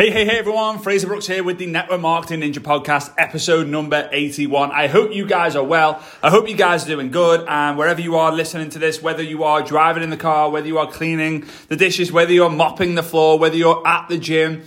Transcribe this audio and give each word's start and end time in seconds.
Hey, 0.00 0.08
hey, 0.08 0.24
hey, 0.24 0.38
everyone. 0.38 0.78
Fraser 0.78 1.08
Brooks 1.08 1.26
here 1.26 1.44
with 1.44 1.58
the 1.58 1.66
Network 1.66 2.00
Marketing 2.00 2.40
Ninja 2.40 2.60
Podcast, 2.60 3.12
episode 3.18 3.68
number 3.68 4.08
81. 4.10 4.70
I 4.72 4.86
hope 4.86 5.12
you 5.12 5.26
guys 5.26 5.56
are 5.56 5.62
well. 5.62 6.02
I 6.22 6.30
hope 6.30 6.48
you 6.48 6.56
guys 6.56 6.86
are 6.86 6.88
doing 6.88 7.10
good. 7.10 7.46
And 7.46 7.76
wherever 7.76 8.00
you 8.00 8.16
are 8.16 8.32
listening 8.32 8.70
to 8.70 8.78
this, 8.78 9.02
whether 9.02 9.22
you 9.22 9.44
are 9.44 9.62
driving 9.62 10.02
in 10.02 10.08
the 10.08 10.16
car, 10.16 10.48
whether 10.48 10.66
you 10.66 10.78
are 10.78 10.90
cleaning 10.90 11.44
the 11.68 11.76
dishes, 11.76 12.10
whether 12.10 12.32
you're 12.32 12.48
mopping 12.48 12.94
the 12.94 13.02
floor, 13.02 13.38
whether 13.38 13.56
you're 13.56 13.86
at 13.86 14.08
the 14.08 14.16
gym, 14.16 14.62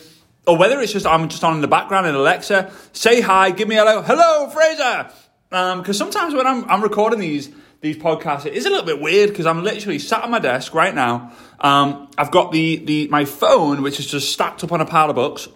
or 0.46 0.56
whether 0.56 0.80
it's 0.80 0.94
just 0.94 1.08
I'm 1.08 1.28
just 1.30 1.44
on 1.44 1.56
in 1.56 1.62
the 1.62 1.68
background 1.68 2.06
in 2.06 2.14
Alexa, 2.14 2.72
say 2.92 3.20
hi, 3.20 3.50
give 3.50 3.68
me 3.68 3.74
hello. 3.74 4.04
Hello, 4.04 4.52
Fraser. 4.52 5.10
Because 5.50 6.00
um, 6.00 6.12
sometimes 6.12 6.36
when 6.36 6.46
I'm, 6.46 6.64
I'm 6.70 6.84
recording 6.84 7.18
these, 7.18 7.50
these 7.84 7.98
podcasts, 7.98 8.46
it 8.46 8.54
is 8.54 8.66
a 8.66 8.70
little 8.70 8.86
bit 8.86 9.02
weird 9.02 9.30
because 9.30 9.46
I'm 9.46 9.62
literally 9.62 10.00
sat 10.00 10.24
at 10.24 10.30
my 10.30 10.40
desk 10.40 10.74
right 10.74 10.96
now. 10.96 11.34
Um, 11.60 12.10
I've 12.18 12.32
got 12.32 12.54
the, 12.54 12.78
the 12.78 13.10
my 13.10 13.26
phone, 13.26 13.82
which 13.82 14.00
is 14.00 14.08
just 14.08 14.32
stacked 14.32 14.64
up 14.64 14.72
on 14.72 14.80
a 14.80 14.86
pile 14.86 15.10
of 15.10 15.18
books, 15.18 15.50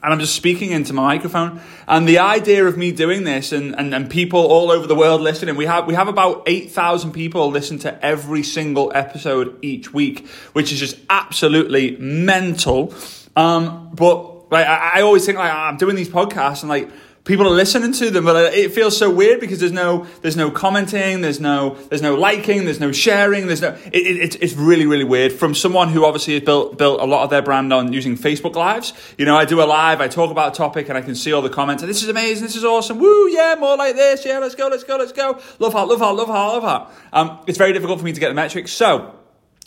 and 0.00 0.12
I'm 0.12 0.20
just 0.20 0.36
speaking 0.36 0.70
into 0.70 0.92
my 0.92 1.02
microphone. 1.02 1.60
And 1.88 2.06
the 2.06 2.20
idea 2.20 2.64
of 2.64 2.78
me 2.78 2.92
doing 2.92 3.24
this 3.24 3.50
and, 3.50 3.74
and, 3.74 3.92
and 3.92 4.08
people 4.08 4.38
all 4.38 4.70
over 4.70 4.86
the 4.86 4.94
world 4.94 5.20
listening, 5.20 5.56
we 5.56 5.66
have 5.66 5.88
we 5.88 5.94
have 5.94 6.06
about 6.06 6.44
eight 6.46 6.70
thousand 6.70 7.10
people 7.10 7.50
listen 7.50 7.80
to 7.80 8.06
every 8.06 8.44
single 8.44 8.92
episode 8.94 9.58
each 9.60 9.92
week, 9.92 10.28
which 10.52 10.72
is 10.72 10.78
just 10.78 10.96
absolutely 11.10 11.96
mental. 11.96 12.94
Um, 13.34 13.90
but 13.94 14.52
like 14.52 14.64
I, 14.64 14.92
I 14.94 15.00
always 15.00 15.26
think 15.26 15.38
like 15.38 15.52
I'm 15.52 15.76
doing 15.76 15.96
these 15.96 16.08
podcasts 16.08 16.62
and 16.62 16.70
like 16.70 16.88
people 17.28 17.46
are 17.46 17.54
listening 17.54 17.92
to 17.92 18.10
them, 18.10 18.24
but 18.24 18.54
it 18.54 18.72
feels 18.72 18.96
so 18.96 19.10
weird 19.10 19.38
because 19.38 19.60
there's 19.60 19.70
no 19.70 20.06
there's 20.22 20.36
no 20.36 20.50
commenting, 20.50 21.20
there's 21.20 21.38
no 21.38 21.76
there's 21.90 22.00
no 22.00 22.14
liking, 22.14 22.64
there's 22.64 22.80
no 22.80 22.90
sharing, 22.90 23.46
there's 23.46 23.60
no 23.60 23.76
it, 23.92 24.34
it, 24.34 24.42
it's 24.42 24.54
really 24.54 24.86
really 24.86 25.04
weird. 25.04 25.30
From 25.30 25.54
someone 25.54 25.90
who 25.90 26.04
obviously 26.04 26.34
has 26.34 26.42
built 26.42 26.78
built 26.78 27.00
a 27.00 27.04
lot 27.04 27.24
of 27.24 27.30
their 27.30 27.42
brand 27.42 27.72
on 27.72 27.92
using 27.92 28.16
Facebook 28.16 28.56
Lives, 28.56 28.94
you 29.18 29.26
know, 29.26 29.36
I 29.36 29.44
do 29.44 29.62
a 29.62 29.66
live, 29.66 30.00
I 30.00 30.08
talk 30.08 30.30
about 30.30 30.54
a 30.54 30.56
topic, 30.56 30.88
and 30.88 30.96
I 30.96 31.02
can 31.02 31.14
see 31.14 31.32
all 31.32 31.42
the 31.42 31.50
comments. 31.50 31.82
And 31.82 31.90
this 31.90 32.02
is 32.02 32.08
amazing, 32.08 32.44
this 32.44 32.56
is 32.56 32.64
awesome, 32.64 32.98
woo, 32.98 33.28
yeah, 33.28 33.54
more 33.60 33.76
like 33.76 33.94
this, 33.94 34.24
yeah, 34.24 34.38
let's 34.38 34.54
go, 34.54 34.68
let's 34.68 34.84
go, 34.84 34.96
let's 34.96 35.12
go. 35.12 35.38
Love 35.58 35.74
heart, 35.74 35.88
love 35.88 36.00
heart, 36.00 36.16
love 36.16 36.28
heart, 36.28 36.54
love 36.54 36.62
heart. 36.62 36.92
Um, 37.12 37.38
it's 37.46 37.58
very 37.58 37.74
difficult 37.74 37.98
for 37.98 38.06
me 38.06 38.12
to 38.12 38.20
get 38.20 38.28
the 38.28 38.34
metrics, 38.34 38.72
so. 38.72 39.17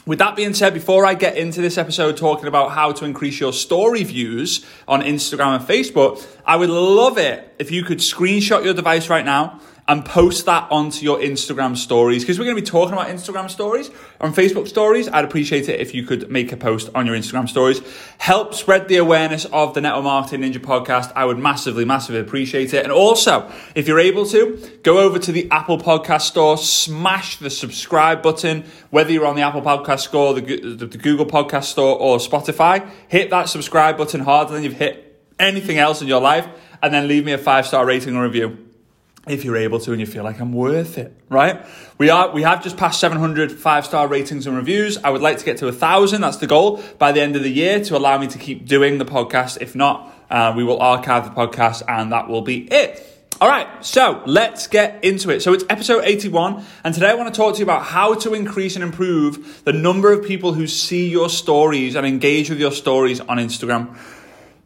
With 0.05 0.17
that 0.17 0.35
being 0.35 0.55
said, 0.55 0.73
before 0.73 1.05
I 1.05 1.13
get 1.13 1.37
into 1.37 1.61
this 1.61 1.77
episode 1.77 2.17
talking 2.17 2.47
about 2.47 2.71
how 2.71 2.91
to 2.91 3.05
increase 3.05 3.39
your 3.39 3.53
story 3.53 4.03
views 4.03 4.65
on 4.87 5.03
Instagram 5.03 5.59
and 5.59 5.67
Facebook, 5.67 6.25
I 6.43 6.55
would 6.55 6.71
love 6.71 7.19
it 7.19 7.53
if 7.59 7.69
you 7.69 7.83
could 7.83 7.99
screenshot 7.99 8.63
your 8.63 8.73
device 8.73 9.09
right 9.09 9.23
now 9.23 9.59
and 9.87 10.05
post 10.05 10.45
that 10.45 10.71
onto 10.71 11.03
your 11.03 11.17
Instagram 11.19 11.75
stories 11.75 12.23
because 12.23 12.37
we're 12.39 12.45
going 12.45 12.55
to 12.55 12.61
be 12.61 12.67
talking 12.67 12.93
about 12.93 13.07
Instagram 13.07 13.49
stories 13.49 13.89
on 14.19 14.33
Facebook 14.33 14.67
stories. 14.67 15.09
I'd 15.09 15.25
appreciate 15.25 15.67
it 15.69 15.79
if 15.79 15.93
you 15.93 16.03
could 16.03 16.29
make 16.29 16.51
a 16.51 16.57
post 16.57 16.89
on 16.95 17.05
your 17.05 17.15
Instagram 17.15 17.49
stories. 17.49 17.81
Help 18.17 18.53
spread 18.53 18.87
the 18.87 18.97
awareness 18.97 19.45
of 19.45 19.73
the 19.73 19.81
Network 19.81 20.03
Marketing 20.03 20.41
Ninja 20.41 20.59
podcast. 20.59 21.11
I 21.15 21.25
would 21.25 21.37
massively, 21.37 21.85
massively 21.85 22.21
appreciate 22.21 22.73
it. 22.73 22.83
And 22.83 22.91
also, 22.91 23.51
if 23.75 23.87
you're 23.87 23.99
able 23.99 24.25
to, 24.27 24.57
go 24.83 24.99
over 24.99 25.19
to 25.19 25.31
the 25.31 25.49
Apple 25.51 25.77
Podcast 25.77 26.21
Store, 26.21 26.57
smash 26.57 27.37
the 27.37 27.49
subscribe 27.49 28.21
button, 28.21 28.63
whether 28.91 29.11
you're 29.11 29.27
on 29.27 29.35
the 29.35 29.41
Apple 29.41 29.61
Podcast 29.61 30.01
Store, 30.01 30.33
the, 30.33 30.41
the, 30.41 30.85
the 30.85 30.97
Google 30.97 31.25
Podcast 31.25 31.65
Store, 31.65 31.97
or 31.97 32.17
Spotify. 32.17 32.89
Hit 33.07 33.29
that 33.31 33.49
subscribe 33.49 33.97
button 33.97 34.21
harder 34.21 34.53
than 34.53 34.63
you've 34.63 34.73
hit 34.73 35.23
anything 35.39 35.79
else 35.79 36.01
in 36.01 36.07
your 36.07 36.21
life, 36.21 36.47
and 36.83 36.93
then 36.93 37.07
leave 37.07 37.25
me 37.25 37.31
a 37.33 37.37
five 37.37 37.65
star 37.65 37.85
rating 37.85 38.15
and 38.15 38.21
review 38.21 38.70
if 39.27 39.45
you're 39.45 39.57
able 39.57 39.79
to 39.79 39.91
and 39.91 39.99
you 39.99 40.07
feel 40.07 40.23
like 40.23 40.39
I'm 40.39 40.51
worth 40.51 40.97
it, 40.97 41.15
right? 41.29 41.65
We 41.97 42.09
are 42.09 42.31
we 42.31 42.41
have 42.41 42.63
just 42.63 42.77
passed 42.77 42.99
700 42.99 43.51
five-star 43.51 44.07
ratings 44.07 44.47
and 44.47 44.57
reviews. 44.57 44.97
I 44.97 45.09
would 45.09 45.21
like 45.21 45.37
to 45.37 45.45
get 45.45 45.57
to 45.57 45.67
a 45.67 45.71
thousand. 45.71 46.21
That's 46.21 46.37
the 46.37 46.47
goal 46.47 46.83
by 46.97 47.11
the 47.11 47.21
end 47.21 47.35
of 47.35 47.43
the 47.43 47.51
year 47.51 47.83
to 47.83 47.97
allow 47.97 48.17
me 48.17 48.27
to 48.27 48.37
keep 48.37 48.67
doing 48.67 48.97
the 48.97 49.05
podcast. 49.05 49.61
If 49.61 49.75
not, 49.75 50.11
uh, 50.29 50.53
we 50.55 50.63
will 50.63 50.79
archive 50.79 51.25
the 51.25 51.31
podcast 51.31 51.83
and 51.87 52.11
that 52.11 52.29
will 52.29 52.41
be 52.41 52.71
it. 52.71 53.07
All 53.39 53.47
right, 53.47 53.83
so 53.83 54.21
let's 54.27 54.67
get 54.67 55.03
into 55.03 55.31
it. 55.31 55.41
So 55.41 55.51
it's 55.53 55.63
episode 55.67 56.03
81, 56.03 56.63
and 56.83 56.93
today 56.93 57.09
I 57.09 57.15
want 57.15 57.33
to 57.33 57.35
talk 57.35 57.55
to 57.55 57.59
you 57.59 57.63
about 57.63 57.81
how 57.81 58.13
to 58.13 58.35
increase 58.35 58.75
and 58.75 58.83
improve 58.83 59.63
the 59.63 59.73
number 59.73 60.13
of 60.13 60.23
people 60.23 60.53
who 60.53 60.67
see 60.67 61.09
your 61.09 61.27
stories 61.27 61.95
and 61.95 62.05
engage 62.05 62.51
with 62.51 62.59
your 62.59 62.71
stories 62.71 63.19
on 63.19 63.37
Instagram. 63.37 63.97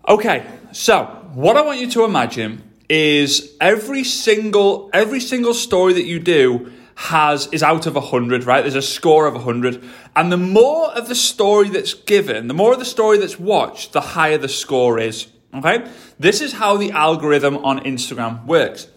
Okay, 0.09 0.46
so 0.74 1.06
what 1.34 1.56
I 1.56 1.62
want 1.62 1.79
you 1.79 1.90
to 1.91 2.03
imagine 2.03 2.65
is 2.90 3.56
every 3.59 4.03
single 4.03 4.90
every 4.94 5.19
single 5.19 5.53
story 5.53 5.94
that 5.94 6.06
you 6.06 6.19
do 6.19 6.72
has 6.96 7.47
is 7.47 7.62
out 7.62 7.85
of 7.88 7.96
100 7.96 8.46
right? 8.46 8.62
There's 8.62 8.75
a 8.75 8.81
score 8.81 9.25
of 9.28 9.34
100 9.34 9.84
and 10.16 10.31
the 10.31 10.38
more 10.38 10.91
of 10.91 11.07
the 11.07 11.16
story 11.16 11.69
that's 11.69 11.94
given 11.94 12.47
the 12.47 12.53
more 12.53 12.73
of 12.73 12.79
the 12.79 12.85
story 12.85 13.18
that's 13.18 13.40
watched 13.40 13.94
the 13.94 14.01
higher 14.01 14.38
the 14.38 14.47
score 14.47 15.00
is 15.00 15.28
okay? 15.53 15.90
This 16.19 16.41
is 16.41 16.53
how 16.53 16.78
the 16.78 16.91
algorithm 16.91 17.57
on 17.57 17.79
instagram 17.81 18.46
works. 18.46 18.88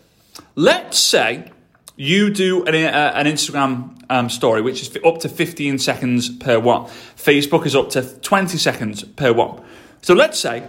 Let's 0.55 0.99
say 0.99 1.51
you 1.97 2.31
do 2.31 2.65
an, 2.65 2.75
uh, 2.75 3.13
an 3.15 3.27
instagram 3.27 3.99
um, 4.11 4.29
story 4.29 4.63
which 4.63 4.83
is 4.83 4.97
up 5.05 5.19
to 5.21 5.29
15 5.29 5.79
seconds 5.79 6.29
per 6.29 6.59
one. 6.59 6.85
Facebook 7.17 7.67
is 7.67 7.75
up 7.75 7.91
to 7.91 8.03
20 8.03 8.59
seconds 8.59 9.03
per 9.03 9.33
one. 9.33 9.63
So 10.03 10.15
let's 10.15 10.39
say 10.39 10.69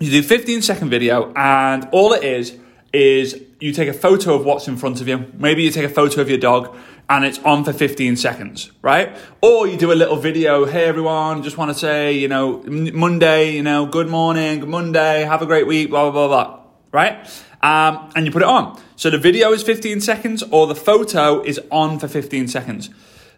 you 0.00 0.10
do 0.10 0.22
15 0.22 0.62
second 0.62 0.88
video, 0.88 1.30
and 1.36 1.86
all 1.92 2.14
it 2.14 2.24
is 2.24 2.56
is 2.92 3.40
you 3.60 3.72
take 3.72 3.88
a 3.88 3.92
photo 3.92 4.34
of 4.34 4.46
what's 4.46 4.66
in 4.66 4.76
front 4.78 5.00
of 5.00 5.06
you. 5.06 5.30
Maybe 5.34 5.62
you 5.62 5.70
take 5.70 5.84
a 5.84 5.90
photo 5.90 6.22
of 6.22 6.28
your 6.28 6.38
dog 6.38 6.74
and 7.08 7.24
it's 7.24 7.38
on 7.40 7.64
for 7.64 7.72
15 7.72 8.16
seconds, 8.16 8.72
right? 8.80 9.14
Or 9.42 9.66
you 9.66 9.76
do 9.76 9.92
a 9.92 9.94
little 9.94 10.16
video, 10.16 10.64
hey 10.64 10.84
everyone, 10.84 11.42
just 11.42 11.58
want 11.58 11.70
to 11.70 11.78
say, 11.78 12.14
you 12.14 12.28
know, 12.28 12.62
Monday, 12.62 13.50
you 13.54 13.62
know, 13.62 13.84
good 13.84 14.08
morning, 14.08 14.60
good 14.60 14.68
Monday, 14.70 15.24
have 15.24 15.42
a 15.42 15.46
great 15.46 15.66
week, 15.66 15.90
blah, 15.90 16.10
blah, 16.10 16.28
blah, 16.28 16.44
blah, 16.44 16.60
right? 16.92 17.42
Um, 17.62 18.10
and 18.16 18.24
you 18.24 18.32
put 18.32 18.42
it 18.42 18.48
on. 18.48 18.80
So 18.96 19.10
the 19.10 19.18
video 19.18 19.52
is 19.52 19.62
15 19.62 20.00
seconds 20.00 20.42
or 20.50 20.66
the 20.66 20.74
photo 20.74 21.42
is 21.42 21.60
on 21.70 21.98
for 21.98 22.08
15 22.08 22.48
seconds. 22.48 22.88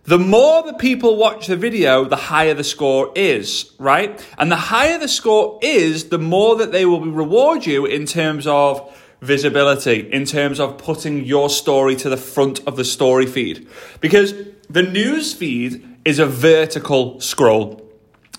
The 0.05 0.19
more 0.19 0.65
the 0.65 0.75
people 0.75 1.17
watch 1.17 1.47
the 1.47 1.57
video, 1.57 2.05
the 2.05 2.17
higher 2.17 2.55
the 2.55 2.65
score 2.65 3.13
is, 3.15 3.71
right? 3.79 4.21
And 4.37 4.51
the 4.51 4.57
higher 4.57 4.99
the 4.99 5.07
score 5.07 5.61
is, 5.63 6.09
the 6.09 6.19
more 6.19 6.57
that 6.57 6.73
they 6.73 6.85
will 6.85 7.01
reward 7.01 7.67
you 7.67 7.87
in 7.87 8.07
terms 8.07 8.49
of 8.49 8.99
visibility, 9.21 10.01
in 10.13 10.25
terms 10.25 10.59
of 10.59 10.77
putting 10.77 11.25
your 11.25 11.49
story 11.49 11.95
to 11.95 12.09
the 12.09 12.17
front 12.17 12.67
of 12.67 12.75
the 12.75 12.85
story 12.85 13.27
feed. 13.27 13.69
Because 14.01 14.35
the 14.69 14.83
news 14.83 15.35
feed 15.35 15.87
is 16.05 16.19
a 16.19 16.27
vertical 16.27 17.21
scroll. 17.21 17.89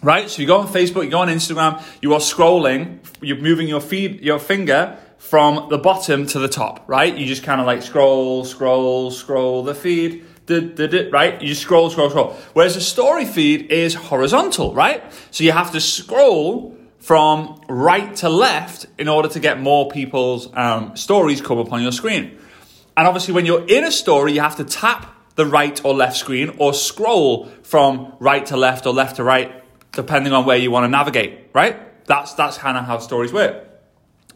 Right? 0.01 0.29
So 0.29 0.41
you 0.41 0.47
go 0.49 0.57
on 0.57 0.67
Facebook, 0.67 1.05
you 1.05 1.11
go 1.11 1.19
on 1.19 1.29
Instagram, 1.29 1.81
you 2.01 2.13
are 2.13 2.19
scrolling, 2.19 2.99
you're 3.21 3.37
moving 3.37 3.69
your 3.69 3.79
feed, 3.79 4.19
your 4.19 4.37
finger 4.37 4.97
from 5.17 5.69
the 5.69 5.77
bottom 5.77 6.27
to 6.27 6.39
the 6.39 6.49
top, 6.49 6.83
right? 6.89 7.15
You 7.15 7.25
just 7.25 7.43
kind 7.43 7.61
of 7.61 7.65
like 7.65 7.81
scroll, 7.83 8.43
scroll, 8.43 9.09
scroll 9.11 9.63
the 9.63 9.73
feed 9.73 10.25
right? 10.47 11.41
You 11.41 11.55
scroll, 11.55 11.89
scroll, 11.89 12.09
scroll. 12.09 12.37
Whereas 12.53 12.75
a 12.75 12.81
story 12.81 13.25
feed 13.25 13.71
is 13.71 13.93
horizontal, 13.93 14.73
right? 14.73 15.03
So 15.31 15.43
you 15.43 15.51
have 15.51 15.71
to 15.71 15.81
scroll 15.81 16.77
from 16.99 17.61
right 17.67 18.15
to 18.17 18.29
left 18.29 18.85
in 18.97 19.07
order 19.07 19.27
to 19.29 19.39
get 19.39 19.59
more 19.59 19.89
people's 19.89 20.49
um, 20.53 20.95
stories 20.95 21.41
come 21.41 21.59
up 21.59 21.71
on 21.73 21.81
your 21.81 21.91
screen. 21.91 22.37
And 22.95 23.07
obviously, 23.07 23.33
when 23.33 23.45
you're 23.45 23.65
in 23.67 23.83
a 23.83 23.91
story, 23.91 24.33
you 24.33 24.41
have 24.41 24.55
to 24.57 24.63
tap 24.63 25.13
the 25.35 25.45
right 25.45 25.83
or 25.83 25.93
left 25.93 26.15
screen 26.15 26.55
or 26.57 26.73
scroll 26.73 27.45
from 27.63 28.13
right 28.19 28.45
to 28.45 28.57
left 28.57 28.85
or 28.85 28.93
left 28.93 29.15
to 29.17 29.23
right, 29.23 29.63
depending 29.91 30.31
on 30.31 30.45
where 30.45 30.57
you 30.57 30.71
want 30.71 30.83
to 30.83 30.87
navigate, 30.87 31.49
right? 31.53 32.05
That's, 32.05 32.33
that's 32.35 32.57
kind 32.57 32.77
of 32.77 32.85
how 32.85 32.99
stories 32.99 33.33
work. 33.33 33.67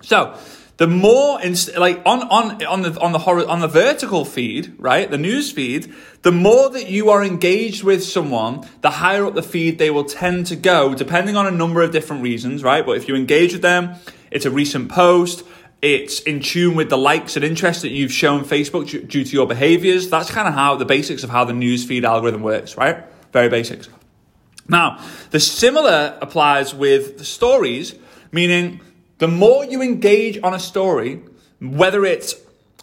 So, 0.02 0.38
the 0.78 0.88
more 0.88 1.42
inst- 1.42 1.76
like 1.76 2.02
on 2.06 2.22
on 2.30 2.64
on 2.64 2.82
the 2.84 3.00
on 3.00 3.12
the 3.12 3.20
hor- 3.20 3.48
on 3.48 3.60
the 3.60 3.68
vertical 3.68 4.26
feed, 4.26 4.76
right, 4.78 5.10
the 5.10 5.18
news 5.18 5.52
feed, 5.52 5.94
the 6.22 6.32
more 6.32 6.70
that 6.70 6.88
you 6.90 7.10
are 7.10 7.24
engaged 7.24 7.84
with 7.84 8.04
someone, 8.04 8.68
the 8.82 8.92
higher 8.92 9.26
up 9.26 9.34
the 9.34 9.44
feed 9.44 9.80
they 9.80 9.90
will 9.90 10.04
tend 10.04 10.46
to 10.48 10.56
go, 10.56 10.94
depending 10.94 11.36
on 11.36 11.48
a 11.48 11.52
number 11.52 11.82
of 11.82 11.92
different 11.92 12.22
reasons, 12.22 12.64
right? 12.64 12.86
But 12.86 12.98
if 12.98 13.08
you 13.08 13.16
engage 13.16 13.54
with 13.54 13.64
them, 13.64 13.96
it's 14.30 14.46
a 14.46 14.52
recent 14.52 14.90
post, 14.90 15.44
it's 15.82 16.20
in 16.22 16.42
tune 16.42 16.76
with 16.76 16.90
the 16.90 16.98
likes 16.98 17.36
and 17.36 17.44
interest 17.44 17.82
that 17.82 17.90
you've 17.90 18.12
shown 18.12 18.44
Facebook 18.44 18.88
due, 18.88 19.02
due 19.02 19.24
to 19.24 19.32
your 19.32 19.48
behaviors. 19.48 20.10
That's 20.10 20.30
kind 20.30 20.48
of 20.48 20.54
how 20.54 20.76
the 20.76 20.86
basics 20.86 21.24
of 21.24 21.32
how 21.32 21.44
the 21.44 21.54
news 21.54 21.86
feed 21.86 22.06
algorithm 22.06 22.44
works, 22.44 22.78
right? 22.78 23.04
Very 23.32 23.50
basics. 23.50 23.90
Now, 24.70 25.04
the 25.32 25.40
similar 25.40 26.18
applies 26.22 26.76
with 26.76 27.18
the 27.18 27.26
stories, 27.26 27.96
meaning 28.32 28.82
the 29.18 29.28
more 29.28 29.66
you 29.66 29.82
engage 29.82 30.40
on 30.44 30.54
a 30.54 30.60
story, 30.60 31.22
whether 31.60 32.06
it's 32.06 32.36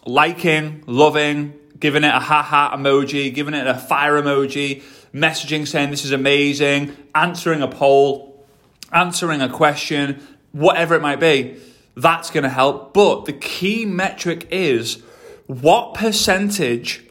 liking, 0.05 0.83
loving, 0.85 1.53
giving 1.79 2.03
it 2.03 2.13
a 2.13 2.19
ha 2.19 2.41
ha 2.41 2.75
emoji, 2.75 3.33
giving 3.33 3.53
it 3.53 3.67
a 3.67 3.75
fire 3.75 4.21
emoji, 4.21 4.83
messaging 5.13 5.67
saying 5.67 5.91
this 5.91 6.05
is 6.05 6.11
amazing, 6.11 6.95
answering 7.13 7.61
a 7.61 7.67
poll, 7.67 8.45
answering 8.91 9.41
a 9.41 9.49
question, 9.49 10.21
whatever 10.51 10.95
it 10.95 11.01
might 11.01 11.19
be, 11.19 11.57
that's 11.95 12.29
going 12.29 12.43
to 12.43 12.49
help. 12.49 12.93
But 12.93 13.25
the 13.25 13.33
key 13.33 13.85
metric 13.85 14.47
is 14.51 15.01
what 15.47 15.93
percentage, 15.93 17.03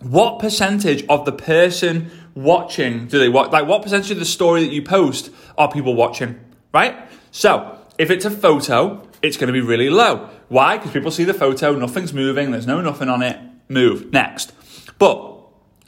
what 0.00 0.38
percentage 0.38 1.06
of 1.06 1.24
the 1.24 1.32
person 1.32 2.10
watching 2.34 3.06
do 3.06 3.18
they 3.18 3.28
watch? 3.28 3.50
Like 3.50 3.66
what 3.66 3.82
percentage 3.82 4.10
of 4.10 4.18
the 4.18 4.24
story 4.24 4.64
that 4.64 4.72
you 4.72 4.82
post 4.82 5.30
are 5.56 5.70
people 5.70 5.94
watching? 5.94 6.38
right? 6.72 6.96
So 7.30 7.78
if 7.98 8.10
it's 8.10 8.24
a 8.24 8.30
photo, 8.30 9.06
it's 9.22 9.36
going 9.36 9.48
to 9.48 9.52
be 9.52 9.60
really 9.60 9.90
low. 9.90 10.28
Why? 10.48 10.76
Because 10.76 10.92
people 10.92 11.10
see 11.10 11.24
the 11.24 11.34
photo, 11.34 11.74
nothing's 11.74 12.12
moving, 12.12 12.50
there's 12.50 12.66
no 12.66 12.80
nothing 12.80 13.08
on 13.08 13.22
it. 13.22 13.38
Move 13.68 14.12
next. 14.12 14.52
But 14.98 15.40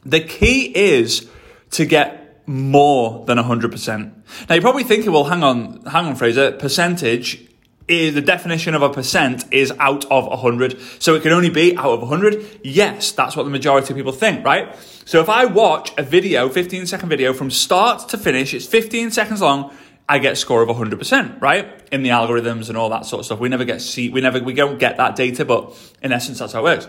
the 0.04 0.20
key 0.20 0.72
is 0.74 1.28
to 1.72 1.84
get 1.84 2.46
more 2.46 3.24
than 3.26 3.38
100%. 3.38 4.12
Now 4.48 4.54
you're 4.54 4.62
probably 4.62 4.84
thinking, 4.84 5.12
well, 5.12 5.24
hang 5.24 5.42
on, 5.42 5.82
hang 5.86 6.06
on, 6.06 6.14
Fraser, 6.14 6.52
percentage 6.52 7.48
is 7.86 8.14
the 8.14 8.22
definition 8.22 8.74
of 8.74 8.82
a 8.82 8.88
percent 8.88 9.44
is 9.52 9.72
out 9.78 10.04
of 10.10 10.26
100. 10.26 10.80
So 11.00 11.14
it 11.14 11.22
can 11.22 11.32
only 11.32 11.50
be 11.50 11.76
out 11.76 11.90
of 11.90 12.00
100. 12.00 12.60
Yes, 12.62 13.12
that's 13.12 13.36
what 13.36 13.42
the 13.42 13.50
majority 13.50 13.92
of 13.92 13.96
people 13.96 14.12
think, 14.12 14.44
right? 14.44 14.74
So 15.04 15.20
if 15.20 15.28
I 15.28 15.44
watch 15.44 15.92
a 15.98 16.02
video, 16.02 16.48
15 16.48 16.86
second 16.86 17.08
video 17.08 17.34
from 17.34 17.50
start 17.50 18.08
to 18.08 18.18
finish, 18.18 18.54
it's 18.54 18.66
15 18.66 19.10
seconds 19.10 19.42
long, 19.42 19.74
I 20.08 20.18
get 20.18 20.34
a 20.34 20.36
score 20.36 20.62
of 20.62 20.68
100%, 20.68 21.40
right? 21.40 21.66
In 21.90 22.02
the 22.02 22.10
algorithms 22.10 22.68
and 22.68 22.76
all 22.76 22.90
that 22.90 23.06
sort 23.06 23.20
of 23.20 23.26
stuff. 23.26 23.40
We 23.40 23.48
never 23.48 23.64
get 23.64 23.80
see, 23.80 24.10
we 24.10 24.20
never, 24.20 24.42
we 24.42 24.52
don't 24.52 24.78
get 24.78 24.98
that 24.98 25.16
data, 25.16 25.44
but 25.44 25.74
in 26.02 26.12
essence, 26.12 26.38
that's 26.38 26.52
how 26.52 26.60
it 26.60 26.64
works. 26.64 26.88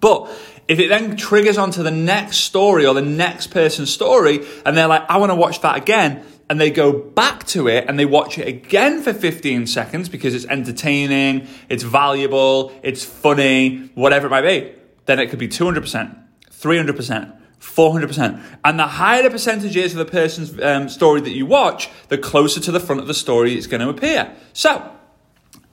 But 0.00 0.28
if 0.68 0.78
it 0.78 0.88
then 0.88 1.16
triggers 1.16 1.56
onto 1.56 1.82
the 1.82 1.90
next 1.90 2.38
story 2.38 2.84
or 2.84 2.92
the 2.92 3.00
next 3.02 3.48
person's 3.48 3.92
story, 3.92 4.46
and 4.66 4.76
they're 4.76 4.88
like, 4.88 5.08
I 5.08 5.16
want 5.16 5.30
to 5.30 5.36
watch 5.36 5.62
that 5.62 5.76
again, 5.76 6.24
and 6.48 6.60
they 6.60 6.70
go 6.70 6.92
back 6.92 7.44
to 7.44 7.68
it 7.68 7.86
and 7.88 7.98
they 7.98 8.04
watch 8.04 8.38
it 8.38 8.46
again 8.46 9.02
for 9.02 9.12
15 9.12 9.66
seconds 9.66 10.08
because 10.08 10.34
it's 10.34 10.44
entertaining, 10.46 11.48
it's 11.68 11.82
valuable, 11.82 12.72
it's 12.82 13.04
funny, 13.04 13.90
whatever 13.94 14.26
it 14.26 14.30
might 14.30 14.42
be, 14.42 14.72
then 15.06 15.18
it 15.18 15.28
could 15.28 15.38
be 15.38 15.48
200%, 15.48 16.16
300%. 16.50 17.40
400%. 17.60 18.42
And 18.64 18.78
the 18.78 18.86
higher 18.86 19.22
the 19.22 19.30
percentage 19.30 19.76
is 19.76 19.92
of 19.92 19.98
the 19.98 20.10
person's 20.10 20.60
um, 20.60 20.88
story 20.88 21.20
that 21.20 21.30
you 21.30 21.46
watch, 21.46 21.90
the 22.08 22.18
closer 22.18 22.60
to 22.60 22.72
the 22.72 22.80
front 22.80 23.00
of 23.00 23.06
the 23.06 23.14
story 23.14 23.54
it's 23.54 23.66
going 23.66 23.80
to 23.80 23.88
appear. 23.88 24.34
So, 24.52 24.92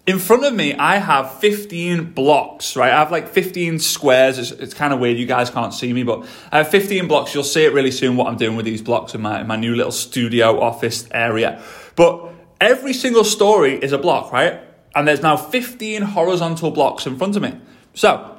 in 0.06 0.20
front 0.20 0.44
of 0.44 0.54
me, 0.54 0.74
I 0.74 0.98
have 0.98 1.40
15 1.40 2.12
blocks, 2.12 2.76
right? 2.76 2.92
I 2.92 3.00
have 3.00 3.12
like 3.12 3.30
15 3.30 3.80
squares. 3.80 4.38
It's, 4.38 4.52
it's, 4.52 4.74
kind 4.74 4.94
of 4.94 5.00
weird. 5.00 5.18
You 5.18 5.26
guys 5.26 5.50
can't 5.50 5.74
see 5.74 5.94
me, 5.94 6.04
but 6.04 6.26
I 6.52 6.58
have 6.58 6.68
15 6.68 7.08
blocks. 7.08 7.34
You'll 7.34 7.44
see 7.44 7.64
it 7.64 7.74
really 7.74 7.92
soon 7.92 8.18
what 8.18 8.28
I'm 8.28 8.36
doing 8.36 8.58
with 8.58 8.66
these 8.66 8.82
blocks 8.82 9.16
in 9.16 9.22
my, 9.22 9.42
in 9.42 9.48
my 9.48 9.56
new 9.56 9.76
little 9.76 9.94
studio 9.94 10.60
office 10.60 11.08
area. 11.12 11.64
But 11.96 12.32
every 12.60 12.92
single 12.92 13.24
story 13.24 13.76
is 13.76 13.94
a 13.94 13.98
block, 13.98 14.34
right? 14.34 14.60
And 14.94 15.08
there's 15.08 15.22
now 15.22 15.38
15 15.38 16.02
horizontal 16.02 16.72
blocks 16.72 17.08
in 17.08 17.18
front 17.18 17.38
of 17.38 17.42
me. 17.42 17.58
So, 17.94 18.38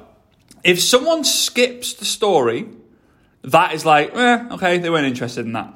if 0.63 0.81
someone 0.81 1.23
skips 1.23 1.93
the 1.93 2.05
story, 2.05 2.67
that 3.45 3.73
is 3.73 3.85
like, 3.85 4.15
eh, 4.15 4.47
okay, 4.51 4.77
they 4.77 4.89
weren't 4.89 5.05
interested 5.05 5.45
in 5.45 5.53
that. 5.53 5.73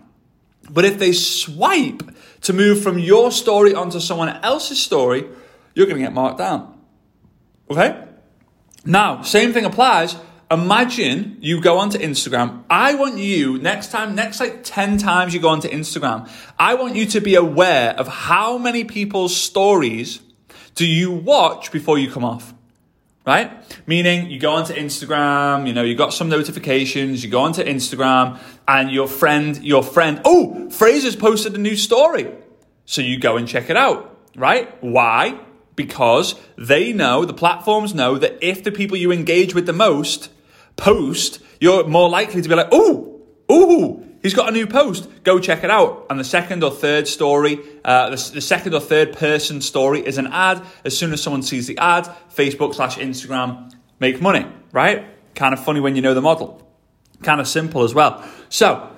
But 0.69 0.85
if 0.85 0.99
they 0.99 1.11
swipe 1.11 2.03
to 2.41 2.53
move 2.53 2.81
from 2.81 2.99
your 2.99 3.31
story 3.31 3.73
onto 3.73 3.99
someone 3.99 4.29
else's 4.43 4.81
story, 4.81 5.25
you're 5.73 5.85
going 5.85 5.97
to 5.97 6.03
get 6.03 6.13
marked 6.13 6.37
down. 6.37 6.79
Okay? 7.69 8.03
Now, 8.85 9.21
same 9.21 9.53
thing 9.53 9.65
applies. 9.65 10.15
Imagine 10.51 11.37
you 11.41 11.61
go 11.61 11.77
onto 11.77 11.99
Instagram. 11.99 12.63
I 12.69 12.95
want 12.95 13.17
you, 13.17 13.59
next 13.59 13.91
time, 13.91 14.15
next 14.15 14.39
like 14.39 14.63
10 14.63 14.97
times 14.97 15.33
you 15.33 15.39
go 15.39 15.49
onto 15.49 15.69
Instagram, 15.69 16.27
I 16.57 16.73
want 16.73 16.95
you 16.95 17.05
to 17.07 17.21
be 17.21 17.35
aware 17.35 17.91
of 17.91 18.07
how 18.07 18.57
many 18.57 18.83
people's 18.83 19.35
stories 19.35 20.21
do 20.73 20.87
you 20.87 21.11
watch 21.11 21.71
before 21.71 21.99
you 21.99 22.09
come 22.09 22.25
off 22.25 22.53
right? 23.29 23.51
Meaning 23.85 24.31
you 24.31 24.39
go 24.39 24.53
onto 24.53 24.73
Instagram, 24.73 25.67
you 25.67 25.73
know, 25.73 25.83
you 25.83 25.93
got 25.93 26.15
some 26.15 26.29
notifications, 26.29 27.23
you 27.23 27.29
go 27.29 27.41
onto 27.41 27.63
Instagram 27.63 28.39
and 28.67 28.89
your 28.89 29.07
friend, 29.07 29.63
your 29.63 29.83
friend, 29.83 30.19
oh, 30.25 30.67
Fraser's 30.71 31.15
posted 31.15 31.53
a 31.53 31.59
new 31.59 31.75
story. 31.75 32.27
So 32.85 33.01
you 33.01 33.19
go 33.19 33.37
and 33.37 33.47
check 33.47 33.69
it 33.69 33.77
out, 33.77 34.17
right? 34.35 34.67
Why? 34.83 35.39
Because 35.75 36.33
they 36.57 36.91
know, 36.91 37.23
the 37.23 37.35
platforms 37.35 37.93
know 37.93 38.17
that 38.17 38.39
if 38.41 38.63
the 38.63 38.71
people 38.71 38.97
you 38.97 39.11
engage 39.11 39.53
with 39.53 39.67
the 39.67 39.73
most 39.73 40.31
post, 40.75 41.39
you're 41.59 41.87
more 41.87 42.09
likely 42.09 42.41
to 42.41 42.49
be 42.49 42.55
like, 42.55 42.69
oh, 42.71 43.21
oh, 43.47 44.03
He's 44.21 44.33
got 44.33 44.49
a 44.49 44.51
new 44.51 44.67
post. 44.67 45.09
Go 45.23 45.39
check 45.39 45.63
it 45.63 45.69
out. 45.69 46.07
And 46.09 46.19
the 46.19 46.23
second 46.23 46.63
or 46.63 46.71
third 46.71 47.07
story, 47.07 47.59
uh, 47.85 48.09
the, 48.09 48.31
the, 48.35 48.41
second 48.41 48.73
or 48.73 48.81
third 48.81 49.13
person 49.13 49.61
story 49.61 50.05
is 50.05 50.17
an 50.17 50.27
ad. 50.27 50.61
As 50.83 50.97
soon 50.97 51.13
as 51.13 51.21
someone 51.21 51.41
sees 51.41 51.67
the 51.67 51.77
ad, 51.77 52.09
Facebook 52.35 52.75
slash 52.75 52.97
Instagram 52.97 53.73
make 53.99 54.21
money, 54.21 54.45
right? 54.71 55.05
Kind 55.35 55.53
of 55.53 55.63
funny 55.63 55.79
when 55.79 55.95
you 55.95 56.01
know 56.01 56.13
the 56.13 56.21
model. 56.21 56.67
Kind 57.23 57.39
of 57.39 57.47
simple 57.47 57.83
as 57.83 57.93
well. 57.93 58.23
So, 58.49 58.89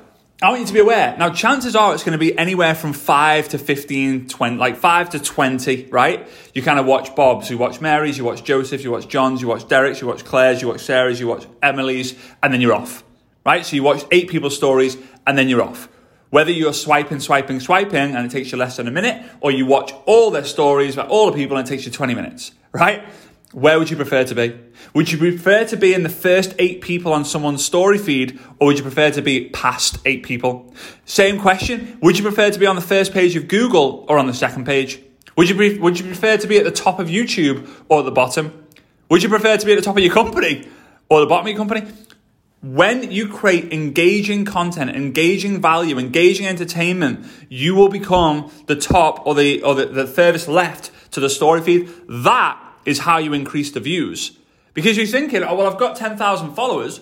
I 0.43 0.49
want 0.49 0.61
you 0.61 0.67
to 0.67 0.73
be 0.73 0.79
aware. 0.79 1.15
Now, 1.19 1.29
chances 1.29 1.75
are 1.75 1.93
it's 1.93 2.03
going 2.03 2.13
to 2.13 2.17
be 2.17 2.35
anywhere 2.35 2.73
from 2.73 2.93
5 2.93 3.49
to 3.49 3.59
15, 3.59 4.27
20, 4.27 4.57
like 4.57 4.75
5 4.75 5.11
to 5.11 5.19
20, 5.19 5.85
right? 5.91 6.27
You 6.55 6.63
kind 6.63 6.79
of 6.79 6.87
watch 6.87 7.15
Bob's, 7.15 7.51
you 7.51 7.59
watch 7.59 7.79
Mary's, 7.79 8.17
you 8.17 8.23
watch 8.23 8.43
Joseph's, 8.43 8.83
you 8.83 8.89
watch 8.89 9.07
John's, 9.07 9.39
you 9.43 9.47
watch 9.47 9.67
Derek's, 9.67 10.01
you 10.01 10.07
watch 10.07 10.25
Claire's, 10.25 10.59
you 10.59 10.67
watch 10.67 10.81
Sarah's, 10.81 11.19
you 11.19 11.27
watch 11.27 11.45
Emily's, 11.61 12.15
and 12.41 12.51
then 12.51 12.59
you're 12.59 12.73
off, 12.73 13.03
right? 13.45 13.63
So 13.63 13.75
you 13.75 13.83
watch 13.83 14.03
eight 14.09 14.29
people's 14.29 14.55
stories 14.55 14.97
and 15.25 15.37
then 15.37 15.49
you're 15.49 15.61
off. 15.61 15.89
Whether 16.29 16.51
you're 16.51 16.73
swiping, 16.73 17.19
swiping, 17.19 17.59
swiping, 17.59 18.15
and 18.15 18.25
it 18.25 18.31
takes 18.31 18.51
you 18.51 18.57
less 18.57 18.77
than 18.77 18.87
a 18.87 18.91
minute, 18.91 19.23
or 19.41 19.51
you 19.51 19.65
watch 19.65 19.93
all 20.05 20.31
their 20.31 20.45
stories 20.45 20.93
about 20.93 21.09
all 21.09 21.29
the 21.29 21.35
people 21.35 21.57
and 21.57 21.67
it 21.67 21.69
takes 21.69 21.85
you 21.85 21.91
20 21.91 22.15
minutes, 22.15 22.53
right? 22.71 23.03
Where 23.51 23.77
would 23.77 23.89
you 23.89 23.97
prefer 23.97 24.23
to 24.23 24.33
be? 24.33 24.57
Would 24.93 25.11
you 25.11 25.17
prefer 25.17 25.65
to 25.65 25.75
be 25.75 25.93
in 25.93 26.03
the 26.03 26.09
first 26.09 26.55
eight 26.57 26.79
people 26.79 27.11
on 27.11 27.25
someone's 27.25 27.65
story 27.65 27.97
feed, 27.97 28.39
or 28.59 28.67
would 28.67 28.77
you 28.77 28.83
prefer 28.83 29.11
to 29.11 29.21
be 29.21 29.49
past 29.49 29.97
eight 30.05 30.23
people? 30.23 30.73
Same 31.03 31.37
question. 31.37 31.97
Would 32.01 32.17
you 32.17 32.23
prefer 32.23 32.49
to 32.49 32.59
be 32.59 32.65
on 32.65 32.77
the 32.77 32.81
first 32.81 33.11
page 33.11 33.35
of 33.35 33.49
Google 33.49 34.05
or 34.07 34.17
on 34.17 34.27
the 34.27 34.33
second 34.33 34.65
page? 34.65 35.01
Would 35.35 35.49
you, 35.49 35.55
pre- 35.55 35.79
would 35.79 35.99
you 35.99 36.05
prefer 36.05 36.37
to 36.37 36.47
be 36.47 36.57
at 36.57 36.63
the 36.63 36.71
top 36.71 36.99
of 36.99 37.07
YouTube 37.09 37.69
or 37.89 37.99
at 37.99 38.05
the 38.05 38.11
bottom? 38.11 38.65
Would 39.09 39.21
you 39.21 39.27
prefer 39.27 39.57
to 39.57 39.65
be 39.65 39.73
at 39.73 39.75
the 39.75 39.81
top 39.81 39.97
of 39.97 40.03
your 40.03 40.13
company 40.13 40.65
or 41.09 41.19
the 41.19 41.25
bottom 41.25 41.45
of 41.45 41.49
your 41.49 41.57
company? 41.57 41.91
When 42.61 43.11
you 43.11 43.27
create 43.27 43.73
engaging 43.73 44.45
content, 44.45 44.91
engaging 44.91 45.61
value, 45.61 45.97
engaging 45.97 46.45
entertainment, 46.45 47.25
you 47.49 47.73
will 47.73 47.89
become 47.89 48.51
the 48.67 48.75
top 48.75 49.25
or 49.25 49.33
the 49.33 49.63
or 49.63 49.73
the, 49.73 49.87
the 49.87 50.05
furthest 50.05 50.47
left 50.47 50.91
to 51.11 51.19
the 51.19 51.29
story 51.29 51.61
feed. 51.61 51.89
That 52.07 52.61
is 52.85 52.99
how 52.99 53.17
you 53.17 53.33
increase 53.33 53.71
the 53.71 53.79
views. 53.79 54.37
Because 54.75 54.95
you're 54.95 55.07
thinking, 55.07 55.41
oh 55.43 55.55
well, 55.55 55.67
I've 55.67 55.79
got 55.79 55.95
ten 55.95 56.17
thousand 56.17 56.53
followers, 56.53 57.01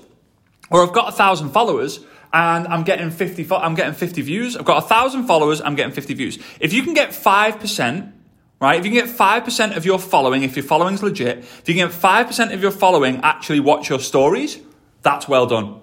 or 0.70 0.82
I've 0.82 0.94
got 0.94 1.10
a 1.10 1.12
thousand 1.12 1.50
followers, 1.50 2.00
and 2.32 2.66
I'm 2.66 2.84
getting 2.84 3.12
fifty. 3.12 3.46
I'm 3.52 3.76
getting 3.76 3.94
fifty 3.94 4.22
views. 4.22 4.56
I've 4.56 4.64
got 4.64 4.86
a 4.86 4.88
thousand 4.88 5.28
followers. 5.28 5.60
I'm 5.60 5.76
getting 5.76 5.94
fifty 5.94 6.14
views. 6.14 6.40
If 6.62 6.72
you 6.72 6.84
can 6.84 6.94
get 6.94 7.14
five 7.14 7.60
percent 7.60 8.16
right? 8.62 8.78
If 8.78 8.86
you 8.86 8.92
can 8.92 9.08
get 9.08 9.18
5% 9.18 9.78
of 9.78 9.86
your 9.86 9.98
following, 9.98 10.44
if 10.44 10.58
your 10.58 10.66
following's 10.66 11.02
legit, 11.02 11.38
if 11.38 11.64
you 11.70 11.76
can 11.76 11.88
get 11.88 11.98
5% 11.98 12.54
of 12.54 12.62
your 12.62 12.72
following 12.72 13.22
actually 13.24 13.62
watch 13.62 13.88
your 13.88 14.02
stories, 14.02 14.60
that's 15.02 15.28
well 15.28 15.46
done. 15.46 15.82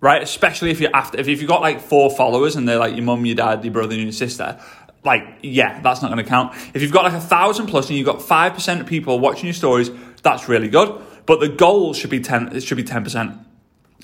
Right? 0.00 0.22
Especially 0.22 0.70
if 0.70 0.80
you're 0.80 0.94
after, 0.94 1.18
if 1.18 1.26
you've 1.26 1.46
got 1.46 1.62
like 1.62 1.80
four 1.80 2.10
followers 2.10 2.54
and 2.54 2.68
they're 2.68 2.78
like 2.78 2.94
your 2.94 3.04
mum, 3.04 3.24
your 3.24 3.34
dad, 3.34 3.64
your 3.64 3.72
brother, 3.72 3.94
and 3.94 4.02
your 4.02 4.12
sister, 4.12 4.60
like, 5.04 5.38
yeah, 5.42 5.80
that's 5.80 6.02
not 6.02 6.14
to 6.14 6.24
count. 6.24 6.54
If 6.74 6.82
you've 6.82 6.92
got 6.92 7.04
like 7.04 7.14
a 7.14 7.20
thousand 7.20 7.68
plus 7.68 7.88
and 7.88 7.96
you've 7.96 8.06
got 8.06 8.18
5% 8.18 8.80
of 8.80 8.86
people 8.86 9.18
watching 9.18 9.46
your 9.46 9.54
stories, 9.54 9.90
that's 10.22 10.48
really 10.48 10.68
good. 10.68 11.00
But 11.24 11.40
the 11.40 11.48
goal 11.48 11.94
should 11.94 12.10
be 12.10 12.20
10, 12.20 12.54
it 12.54 12.62
should 12.62 12.76
be 12.76 12.84
10%. 12.84 13.44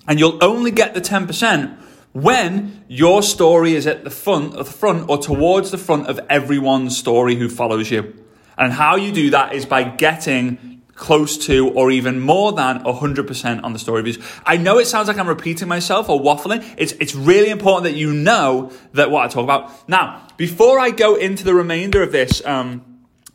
And 0.08 0.18
you'll 0.18 0.42
only 0.42 0.70
get 0.70 0.94
the 0.94 1.00
10% 1.00 1.78
when 2.12 2.84
your 2.88 3.22
story 3.22 3.74
is 3.74 3.86
at 3.86 4.04
the 4.04 4.10
front 4.10 4.54
of 4.54 4.66
the 4.66 4.72
front 4.72 5.08
or 5.08 5.18
towards 5.18 5.70
the 5.70 5.78
front 5.78 6.06
of 6.08 6.20
everyone's 6.28 6.96
story 6.96 7.36
who 7.36 7.48
follows 7.48 7.90
you. 7.90 8.14
And 8.56 8.72
how 8.72 8.96
you 8.96 9.12
do 9.12 9.30
that 9.30 9.54
is 9.54 9.64
by 9.64 9.84
getting 9.84 10.81
close 11.02 11.36
to 11.36 11.68
or 11.70 11.90
even 11.90 12.20
more 12.20 12.52
than 12.52 12.78
100% 12.84 13.64
on 13.64 13.72
the 13.72 13.78
story 13.80 14.02
views. 14.02 14.18
I 14.46 14.56
know 14.56 14.78
it 14.78 14.86
sounds 14.86 15.08
like 15.08 15.18
I'm 15.18 15.26
repeating 15.26 15.66
myself 15.66 16.08
or 16.08 16.20
waffling. 16.20 16.64
It's, 16.78 16.92
it's 16.92 17.12
really 17.12 17.50
important 17.50 17.92
that 17.92 17.98
you 17.98 18.12
know 18.14 18.70
that 18.92 19.10
what 19.10 19.24
I 19.24 19.28
talk 19.28 19.42
about. 19.42 19.88
Now, 19.88 20.24
before 20.36 20.78
I 20.78 20.90
go 20.90 21.16
into 21.16 21.42
the 21.42 21.54
remainder 21.54 22.04
of 22.04 22.12
this, 22.12 22.40
um, 22.46 22.84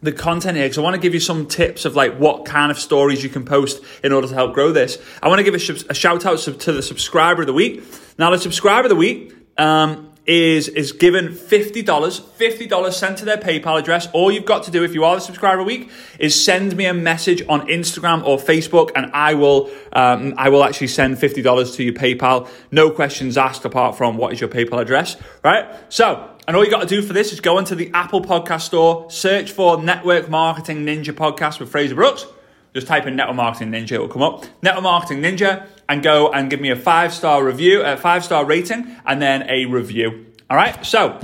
the 0.02 0.14
content 0.14 0.56
here, 0.56 0.66
because 0.66 0.78
I 0.78 0.82
want 0.82 0.96
to 0.96 1.02
give 1.02 1.14
you 1.14 1.20
some 1.20 1.46
tips 1.46 1.84
of 1.84 1.94
like 1.94 2.18
what 2.18 2.46
kind 2.46 2.72
of 2.72 2.80
stories 2.80 3.22
you 3.22 3.30
can 3.30 3.44
post 3.44 3.84
in 4.02 4.14
order 4.14 4.30
to 4.30 4.34
help 4.34 4.54
grow 4.54 4.72
this. 4.72 4.98
I 5.22 5.28
want 5.28 5.40
to 5.40 5.44
give 5.44 5.54
a, 5.54 5.92
a 5.92 5.94
shout 5.94 6.26
out 6.26 6.40
to 6.40 6.72
the 6.72 6.82
subscriber 6.82 7.42
of 7.42 7.48
the 7.48 7.54
week. 7.54 7.84
Now, 8.18 8.30
the 8.30 8.40
subscriber 8.40 8.86
of 8.86 8.90
the 8.90 8.96
week, 8.96 9.36
um, 9.58 10.10
is 10.28 10.68
is 10.68 10.92
given 10.92 11.30
$50, 11.30 11.84
$50 11.86 12.94
sent 12.94 13.18
to 13.20 13.26
their 13.26 13.38
PayPal 13.38 13.80
address. 13.80 14.10
All 14.12 14.30
you've 14.30 14.46
got 14.46 14.64
to 14.64 14.72
do 14.72 14.84
if 14.84 14.94
you 14.94 15.06
are 15.06 15.16
the 15.16 15.22
subscriber 15.22 15.64
week 15.64 15.90
is 16.20 16.40
send 16.40 16.76
me 16.76 16.86
a 16.86 16.94
message 16.94 17.42
on 17.48 17.68
Instagram 17.68 18.26
or 18.26 18.38
Facebook 18.38 18.92
and 18.96 19.10
I 19.14 19.34
will 19.36 19.72
um, 19.94 20.34
I 20.38 20.50
will 20.50 20.64
actually 20.64 20.88
send 20.88 21.18
$50 21.18 21.76
to 21.76 21.84
your 21.84 21.94
PayPal. 21.94 22.50
No 22.72 22.92
questions 22.92 23.38
asked 23.38 23.64
apart 23.64 23.98
from 23.98 24.18
what 24.18 24.34
is 24.34 24.42
your 24.42 24.50
PayPal 24.50 24.82
address, 24.82 25.16
right? 25.44 25.66
So, 25.88 26.30
and 26.46 26.56
all 26.58 26.64
you 26.64 26.70
got 26.70 26.82
to 26.82 26.88
do 26.88 27.02
for 27.02 27.14
this 27.14 27.32
is 27.32 27.40
go 27.40 27.58
into 27.58 27.76
the 27.76 27.90
Apple 27.94 28.22
Podcast 28.22 28.62
Store, 28.62 29.10
search 29.10 29.52
for 29.52 29.82
Network 29.82 30.30
Marketing 30.30 30.86
Ninja 30.86 31.14
Podcast 31.14 31.60
with 31.60 31.70
Fraser 31.70 31.96
Brooks. 31.96 32.26
Just 32.74 32.88
type 32.88 33.08
in 33.08 33.16
Network 33.16 33.36
Marketing 33.36 33.72
Ninja, 33.72 33.94
it 33.94 34.02
will 34.02 34.08
come 34.08 34.22
up. 34.22 34.46
Network 34.62 34.84
Marketing 34.84 35.22
Ninja 35.24 35.68
and 35.90 36.04
go 36.04 36.32
and 36.32 36.50
give 36.50 36.62
me 36.62 36.70
a 36.70 36.76
five 36.76 37.14
star 37.14 37.44
review, 37.44 37.82
a 37.82 37.98
five 37.98 38.24
star 38.24 38.46
rating, 38.46 38.96
and 39.06 39.22
then 39.22 39.50
a 39.50 39.66
review. 39.66 40.26
All 40.50 40.58
right. 40.58 40.86
So 40.86 41.20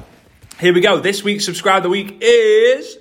Here 0.60 0.74
we 0.74 0.82
go. 0.82 1.00
This 1.00 1.24
week's 1.24 1.46
subscribe 1.46 1.84
the 1.84 1.90
week 1.90 2.20
is 2.22 2.98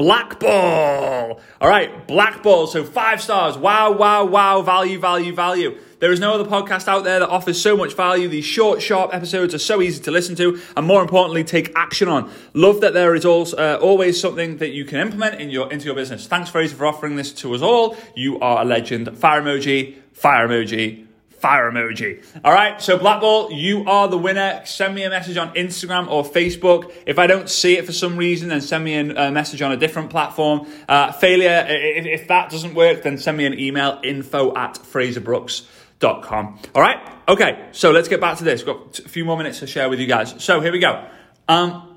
Blackball. 0.00 1.38
All 1.60 1.68
right, 1.68 2.08
Blackball. 2.08 2.66
So 2.66 2.84
five 2.84 3.20
stars. 3.20 3.58
Wow, 3.58 3.92
wow, 3.92 4.24
wow. 4.24 4.62
Value, 4.62 4.98
value, 4.98 5.34
value. 5.34 5.78
There 5.98 6.10
is 6.10 6.18
no 6.18 6.32
other 6.32 6.46
podcast 6.46 6.88
out 6.88 7.04
there 7.04 7.18
that 7.18 7.28
offers 7.28 7.60
so 7.60 7.76
much 7.76 7.92
value. 7.92 8.26
These 8.26 8.46
short, 8.46 8.80
sharp 8.80 9.12
episodes 9.12 9.54
are 9.54 9.58
so 9.58 9.82
easy 9.82 10.02
to 10.04 10.10
listen 10.10 10.34
to, 10.36 10.58
and 10.74 10.86
more 10.86 11.02
importantly, 11.02 11.44
take 11.44 11.70
action 11.76 12.08
on. 12.08 12.32
Love 12.54 12.80
that 12.80 12.94
there 12.94 13.14
is 13.14 13.26
also, 13.26 13.58
uh, 13.58 13.78
always 13.82 14.18
something 14.18 14.56
that 14.56 14.70
you 14.70 14.86
can 14.86 15.00
implement 15.00 15.38
in 15.38 15.50
your 15.50 15.70
into 15.70 15.84
your 15.84 15.94
business. 15.94 16.26
Thanks, 16.26 16.48
Fraser, 16.48 16.76
for 16.76 16.86
offering 16.86 17.16
this 17.16 17.30
to 17.34 17.54
us 17.54 17.60
all. 17.60 17.94
You 18.16 18.40
are 18.40 18.62
a 18.62 18.64
legend. 18.64 19.18
Fire 19.18 19.42
emoji. 19.42 19.96
Fire 20.14 20.48
emoji 20.48 21.08
fire 21.40 21.70
emoji. 21.70 22.22
All 22.44 22.52
right, 22.52 22.80
so 22.80 22.98
Blackball, 22.98 23.50
you 23.50 23.84
are 23.86 24.08
the 24.08 24.18
winner. 24.18 24.60
Send 24.66 24.94
me 24.94 25.04
a 25.04 25.10
message 25.10 25.38
on 25.38 25.54
Instagram 25.54 26.08
or 26.08 26.22
Facebook. 26.22 26.92
If 27.06 27.18
I 27.18 27.26
don't 27.26 27.48
see 27.48 27.78
it 27.78 27.86
for 27.86 27.92
some 27.92 28.16
reason, 28.16 28.50
then 28.50 28.60
send 28.60 28.84
me 28.84 28.94
a 28.96 29.30
message 29.30 29.62
on 29.62 29.72
a 29.72 29.76
different 29.76 30.10
platform. 30.10 30.66
Uh, 30.86 31.12
failure, 31.12 31.64
if, 31.68 32.04
if, 32.04 32.28
that 32.28 32.50
doesn't 32.50 32.74
work, 32.74 33.02
then 33.02 33.16
send 33.16 33.38
me 33.38 33.46
an 33.46 33.58
email 33.58 33.98
info 34.04 34.54
at 34.54 34.74
fraserbrooks.com. 34.74 36.58
All 36.74 36.82
right, 36.82 36.98
okay, 37.26 37.68
so 37.72 37.90
let's 37.90 38.08
get 38.08 38.20
back 38.20 38.36
to 38.38 38.44
this. 38.44 38.62
Got 38.62 38.98
a 38.98 39.08
few 39.08 39.24
more 39.24 39.38
minutes 39.38 39.60
to 39.60 39.66
share 39.66 39.88
with 39.88 39.98
you 39.98 40.06
guys. 40.06 40.34
So 40.44 40.60
here 40.60 40.72
we 40.72 40.78
go. 40.78 41.08
Um, 41.48 41.96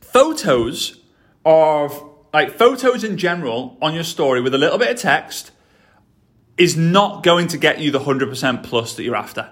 photos 0.00 0.98
of, 1.44 2.02
like, 2.32 2.56
photos 2.56 3.04
in 3.04 3.18
general 3.18 3.76
on 3.82 3.94
your 3.94 4.04
story 4.04 4.40
with 4.40 4.54
a 4.54 4.58
little 4.58 4.78
bit 4.78 4.90
of 4.90 4.96
text 4.96 5.50
is 6.58 6.76
not 6.76 7.22
going 7.22 7.48
to 7.48 7.58
get 7.58 7.78
you 7.78 7.90
the 7.90 8.00
100% 8.00 8.62
plus 8.62 8.94
that 8.96 9.04
you're 9.04 9.16
after. 9.16 9.48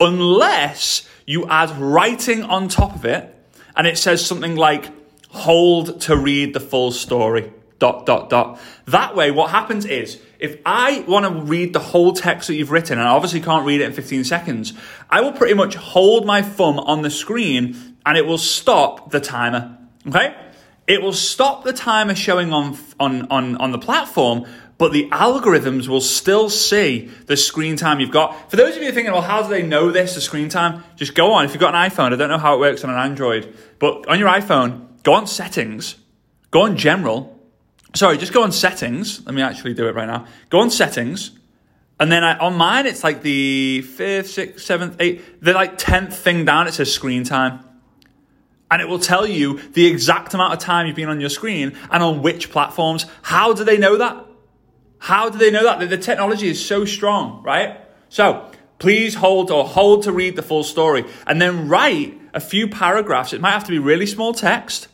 Unless 0.00 1.08
you 1.26 1.48
add 1.48 1.70
writing 1.78 2.42
on 2.42 2.68
top 2.68 2.96
of 2.96 3.04
it 3.04 3.34
and 3.76 3.86
it 3.86 3.96
says 3.96 4.24
something 4.24 4.56
like, 4.56 4.90
hold 5.30 6.00
to 6.02 6.16
read 6.16 6.52
the 6.54 6.60
full 6.60 6.90
story, 6.90 7.52
dot, 7.78 8.04
dot, 8.06 8.28
dot. 8.28 8.60
That 8.86 9.16
way, 9.16 9.30
what 9.30 9.50
happens 9.50 9.86
is, 9.86 10.20
if 10.38 10.58
I 10.66 11.04
want 11.06 11.24
to 11.24 11.42
read 11.42 11.72
the 11.72 11.80
whole 11.80 12.12
text 12.12 12.48
that 12.48 12.54
you've 12.56 12.72
written, 12.72 12.98
and 12.98 13.06
I 13.06 13.12
obviously 13.12 13.40
can't 13.40 13.64
read 13.64 13.80
it 13.80 13.84
in 13.84 13.92
15 13.92 14.24
seconds, 14.24 14.72
I 15.08 15.20
will 15.20 15.32
pretty 15.32 15.54
much 15.54 15.76
hold 15.76 16.26
my 16.26 16.42
thumb 16.42 16.78
on 16.80 17.02
the 17.02 17.10
screen 17.10 17.96
and 18.04 18.18
it 18.18 18.26
will 18.26 18.38
stop 18.38 19.10
the 19.10 19.20
timer. 19.20 19.78
Okay? 20.06 20.34
It 20.86 21.00
will 21.00 21.12
stop 21.12 21.62
the 21.62 21.72
timer 21.72 22.14
showing 22.14 22.52
on, 22.52 22.76
on, 22.98 23.28
on, 23.30 23.56
on 23.56 23.70
the 23.70 23.78
platform, 23.78 24.46
but 24.82 24.90
the 24.90 25.08
algorithms 25.10 25.86
will 25.86 26.00
still 26.00 26.50
see 26.50 27.08
the 27.26 27.36
screen 27.36 27.76
time 27.76 28.00
you've 28.00 28.10
got. 28.10 28.50
For 28.50 28.56
those 28.56 28.76
of 28.76 28.82
you 28.82 28.90
thinking, 28.90 29.12
well, 29.12 29.22
how 29.22 29.40
do 29.40 29.48
they 29.48 29.62
know 29.62 29.92
this, 29.92 30.16
the 30.16 30.20
screen 30.20 30.48
time? 30.48 30.82
Just 30.96 31.14
go 31.14 31.34
on. 31.34 31.44
If 31.44 31.52
you've 31.52 31.60
got 31.60 31.72
an 31.72 31.88
iPhone, 31.88 32.12
I 32.12 32.16
don't 32.16 32.28
know 32.28 32.36
how 32.36 32.56
it 32.56 32.58
works 32.58 32.82
on 32.82 32.90
an 32.90 32.96
Android, 32.96 33.56
but 33.78 34.08
on 34.08 34.18
your 34.18 34.28
iPhone, 34.28 35.00
go 35.04 35.12
on 35.12 35.28
settings, 35.28 35.94
go 36.50 36.62
on 36.62 36.76
general. 36.76 37.40
Sorry, 37.94 38.18
just 38.18 38.32
go 38.32 38.42
on 38.42 38.50
settings. 38.50 39.24
Let 39.24 39.36
me 39.36 39.42
actually 39.42 39.74
do 39.74 39.86
it 39.86 39.94
right 39.94 40.08
now. 40.08 40.26
Go 40.50 40.58
on 40.58 40.68
settings. 40.68 41.30
And 42.00 42.10
then 42.10 42.24
I, 42.24 42.36
on 42.38 42.56
mine, 42.56 42.86
it's 42.86 43.04
like 43.04 43.22
the 43.22 43.82
fifth, 43.82 44.30
sixth, 44.30 44.64
seventh, 44.64 44.96
eighth, 44.98 45.24
the 45.40 45.52
like 45.52 45.78
tenth 45.78 46.18
thing 46.18 46.44
down. 46.44 46.66
It 46.66 46.74
says 46.74 46.92
screen 46.92 47.22
time 47.22 47.60
and 48.68 48.82
it 48.82 48.88
will 48.88 48.98
tell 48.98 49.28
you 49.28 49.60
the 49.74 49.86
exact 49.86 50.34
amount 50.34 50.54
of 50.54 50.58
time 50.58 50.88
you've 50.88 50.96
been 50.96 51.08
on 51.08 51.20
your 51.20 51.30
screen 51.30 51.78
and 51.88 52.02
on 52.02 52.20
which 52.20 52.50
platforms. 52.50 53.06
How 53.20 53.52
do 53.52 53.62
they 53.62 53.78
know 53.78 53.98
that? 53.98 54.26
How 55.02 55.28
do 55.28 55.36
they 55.36 55.50
know 55.50 55.64
that? 55.64 55.90
The 55.90 55.98
technology 55.98 56.48
is 56.48 56.64
so 56.64 56.84
strong, 56.84 57.42
right? 57.42 57.76
So 58.08 58.48
please 58.78 59.16
hold 59.16 59.50
or 59.50 59.64
hold 59.64 60.04
to 60.04 60.12
read 60.12 60.36
the 60.36 60.42
full 60.42 60.62
story 60.62 61.04
and 61.26 61.42
then 61.42 61.68
write 61.68 62.20
a 62.32 62.38
few 62.38 62.68
paragraphs. 62.68 63.32
It 63.32 63.40
might 63.40 63.50
have 63.50 63.64
to 63.64 63.72
be 63.72 63.80
really 63.80 64.06
small 64.06 64.32
text, 64.32 64.86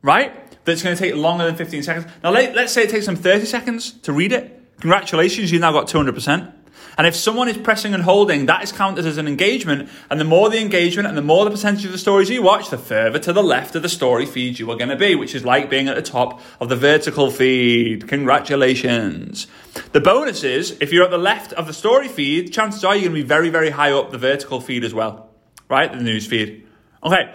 right? 0.00 0.32
That's 0.64 0.84
going 0.84 0.96
to 0.96 1.02
take 1.02 1.16
longer 1.16 1.44
than 1.44 1.56
15 1.56 1.82
seconds. 1.82 2.06
Now, 2.22 2.30
let, 2.30 2.56
us 2.56 2.72
say 2.72 2.84
it 2.84 2.90
takes 2.90 3.06
them 3.06 3.16
30 3.16 3.46
seconds 3.46 3.90
to 4.02 4.12
read 4.12 4.30
it. 4.30 4.62
Congratulations, 4.78 5.50
you've 5.50 5.60
now 5.60 5.72
got 5.72 5.88
200%. 5.88 6.52
And 6.98 7.06
if 7.06 7.16
someone 7.16 7.48
is 7.48 7.56
pressing 7.56 7.94
and 7.94 8.02
holding, 8.02 8.46
that 8.46 8.62
is 8.62 8.72
counted 8.72 9.06
as 9.06 9.16
an 9.16 9.26
engagement. 9.26 9.88
And 10.10 10.20
the 10.20 10.24
more 10.24 10.50
the 10.50 10.60
engagement 10.60 11.08
and 11.08 11.16
the 11.16 11.22
more 11.22 11.44
the 11.44 11.50
percentage 11.50 11.84
of 11.84 11.92
the 11.92 11.98
stories 11.98 12.28
you 12.28 12.42
watch, 12.42 12.70
the 12.70 12.78
further 12.78 13.18
to 13.20 13.32
the 13.32 13.42
left 13.42 13.74
of 13.74 13.82
the 13.82 13.88
story 13.88 14.26
feed 14.26 14.58
you 14.58 14.70
are 14.70 14.76
going 14.76 14.90
to 14.90 14.96
be, 14.96 15.14
which 15.14 15.34
is 15.34 15.44
like 15.44 15.70
being 15.70 15.88
at 15.88 15.96
the 15.96 16.02
top 16.02 16.40
of 16.60 16.68
the 16.68 16.76
vertical 16.76 17.30
feed. 17.30 18.08
Congratulations. 18.08 19.46
The 19.92 20.00
bonus 20.00 20.44
is, 20.44 20.76
if 20.80 20.92
you're 20.92 21.04
at 21.04 21.10
the 21.10 21.18
left 21.18 21.52
of 21.54 21.66
the 21.66 21.72
story 21.72 22.08
feed, 22.08 22.52
chances 22.52 22.84
are 22.84 22.94
you're 22.94 23.08
going 23.08 23.16
to 23.16 23.22
be 23.22 23.28
very, 23.28 23.48
very 23.48 23.70
high 23.70 23.92
up 23.92 24.10
the 24.10 24.18
vertical 24.18 24.60
feed 24.60 24.84
as 24.84 24.92
well, 24.92 25.30
right? 25.68 25.90
The 25.90 26.02
news 26.02 26.26
feed. 26.26 26.66
Okay. 27.02 27.34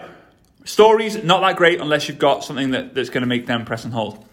Stories, 0.64 1.22
not 1.24 1.40
that 1.40 1.56
great 1.56 1.80
unless 1.80 2.08
you've 2.08 2.18
got 2.18 2.44
something 2.44 2.72
that, 2.72 2.94
that's 2.94 3.08
going 3.08 3.22
to 3.22 3.26
make 3.26 3.46
them 3.46 3.64
press 3.64 3.84
and 3.84 3.92
hold. 3.92 4.24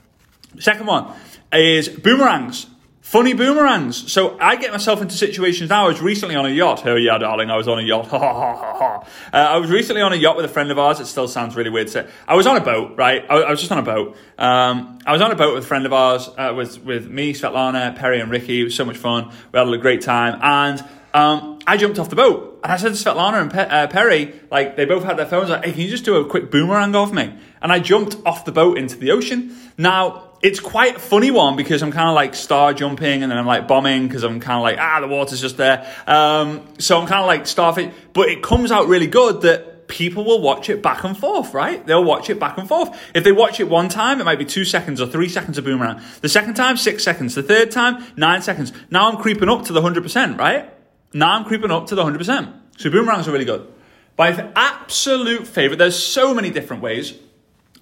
Second 0.59 0.85
one 0.85 1.13
is 1.51 1.89
boomerangs. 1.89 2.67
Funny 3.05 3.35
boomerangs. 3.35 4.12
So 4.12 4.35
I 4.39 4.55
get 4.55 4.71
myself 4.71 5.00
into 5.00 5.15
situations 5.15 5.69
now. 5.69 5.85
I 5.85 5.88
was 5.89 6.01
recently 6.01 6.33
on 6.33 6.47
a 6.47 6.50
yacht. 6.50 6.88
Oh 6.88 6.95
yeah, 6.95 7.19
darling, 7.19 7.51
I 7.51 7.55
was 7.55 7.67
on 7.67 7.77
a 7.77 7.83
yacht. 7.83 8.07
Ha 8.09 8.17
ha 8.17 8.33
ha 8.33 8.77
ha. 8.79 9.07
Uh, 9.31 9.38
I 9.38 9.57
was 9.57 9.69
recently 9.69 10.01
on 10.01 10.12
a 10.12 10.15
yacht 10.15 10.35
with 10.35 10.45
a 10.45 10.50
friend 10.50 10.71
of 10.71 10.79
ours. 10.79 11.00
It 11.00 11.05
still 11.05 11.27
sounds 11.27 11.55
really 11.55 11.69
weird 11.69 11.85
to 11.85 11.93
say. 11.93 12.07
I 12.27 12.35
was 12.35 12.47
on 12.47 12.57
a 12.57 12.62
boat, 12.62 12.97
right? 12.97 13.24
I, 13.29 13.41
I 13.41 13.51
was 13.51 13.59
just 13.59 13.71
on 13.71 13.77
a 13.77 13.83
boat. 13.83 14.17
Um, 14.39 14.97
I 15.05 15.12
was 15.12 15.21
on 15.21 15.31
a 15.31 15.35
boat 15.35 15.53
with 15.53 15.65
a 15.65 15.67
friend 15.67 15.85
of 15.85 15.93
ours, 15.93 16.31
uh, 16.35 16.55
with 16.57 16.83
with 16.83 17.07
me, 17.07 17.33
Svetlana, 17.33 17.95
Perry, 17.95 18.19
and 18.21 18.31
Ricky. 18.31 18.62
It 18.62 18.63
was 18.63 18.75
so 18.75 18.85
much 18.85 18.97
fun. 18.97 19.31
We 19.51 19.59
had 19.59 19.67
a 19.67 19.77
great 19.77 20.01
time, 20.01 20.39
and 20.41 20.83
um, 21.13 21.59
I 21.67 21.77
jumped 21.77 22.00
off 22.00 22.09
the 22.09 22.15
boat 22.15 22.59
and 22.63 22.74
I 22.74 22.77
said 22.77 22.95
to 22.95 22.97
Svetlana 22.97 23.39
and 23.39 23.51
Pe- 23.51 23.69
uh, 23.69 23.85
Perry, 23.88 24.33
like 24.50 24.75
they 24.75 24.85
both 24.85 25.03
had 25.03 25.17
their 25.17 25.27
phones, 25.27 25.51
like, 25.51 25.63
"Hey, 25.63 25.71
can 25.74 25.81
you 25.81 25.89
just 25.89 26.05
do 26.05 26.15
a 26.15 26.25
quick 26.27 26.50
boomerang 26.50 26.95
of 26.95 27.13
me?" 27.13 27.35
And 27.62 27.71
I 27.71 27.77
jumped 27.77 28.17
off 28.25 28.43
the 28.43 28.51
boat 28.51 28.79
into 28.79 28.97
the 28.97 29.12
ocean. 29.12 29.55
Now 29.77 30.25
it's 30.42 30.60
quite 30.60 30.98
a 30.98 31.00
funny 31.00 31.32
one 31.32 31.56
because 31.56 31.82
I'm 31.82 31.92
kind 31.92 32.10
of 32.10 32.15
like 32.15 32.36
star 32.36 32.74
jumping 32.74 33.24
and 33.24 33.32
then 33.32 33.38
I'm 33.38 33.46
like 33.46 33.68
bombing 33.68 34.08
because 34.08 34.24
I'm 34.24 34.39
kind 34.39 34.58
of 34.58 34.63
like, 34.63 34.77
ah, 34.80 35.00
the 35.00 35.08
water's 35.08 35.42
just 35.42 35.58
there. 35.58 35.92
Um, 36.06 36.65
so 36.80 37.00
I'm 37.00 37.08
kind 37.08 37.22
of 37.22 37.27
like 37.27 37.48
starfish, 37.48 37.94
but 38.13 38.30
it 38.30 38.44
comes 38.44 38.72
out 38.72 38.88
really 38.88 39.08
good 39.08 39.42
that 39.42 39.88
people 39.88 40.24
will 40.24 40.42
watch 40.42 40.70
it 40.70 40.82
back 40.82 41.04
and 41.04 41.18
forth, 41.18 41.54
right? 41.54 41.86
They'll 41.86 42.04
watch 42.04 42.30
it 42.30 42.39
back 42.39 42.58
and 42.58 42.68
forth. 42.68 42.98
If 43.13 43.24
they 43.24 43.32
watch 43.32 43.60
it 43.60 43.70
one 43.70 43.89
time, 43.89 44.20
it 44.20 44.24
might 44.24 44.39
be 44.39 44.46
two 44.46 44.65
seconds 44.65 45.01
or 45.01 45.08
three 45.08 45.30
seconds 45.30 45.58
of 45.58 45.65
boomerang. 45.65 46.01
The 46.22 46.30
second 46.30 46.56
time, 46.56 46.77
six 46.77 47.04
seconds. 47.04 47.36
The 47.36 47.44
third 47.44 47.72
time, 47.72 48.04
nine 48.15 48.42
seconds. 48.42 48.74
Now 48.89 49.10
I'm 49.10 49.18
creeping 49.18 49.50
up 49.50 49.65
to 49.65 49.74
the 49.74 49.82
100%, 49.82 50.38
right? 50.38 50.72
Now 51.13 51.38
I'm 51.38 51.46
creeping 51.46 51.72
up 51.72 51.88
to 51.88 51.96
the 51.96 52.04
100%. 52.04 52.54
So 52.77 52.89
boomerangs 52.89 53.27
are 53.27 53.32
really 53.32 53.46
good. 53.46 53.72
My 54.18 54.51
absolute 54.56 55.48
favorite, 55.48 55.77
there's 55.77 56.01
so 56.01 56.34
many 56.34 56.50
different 56.50 56.82
ways. 56.82 57.13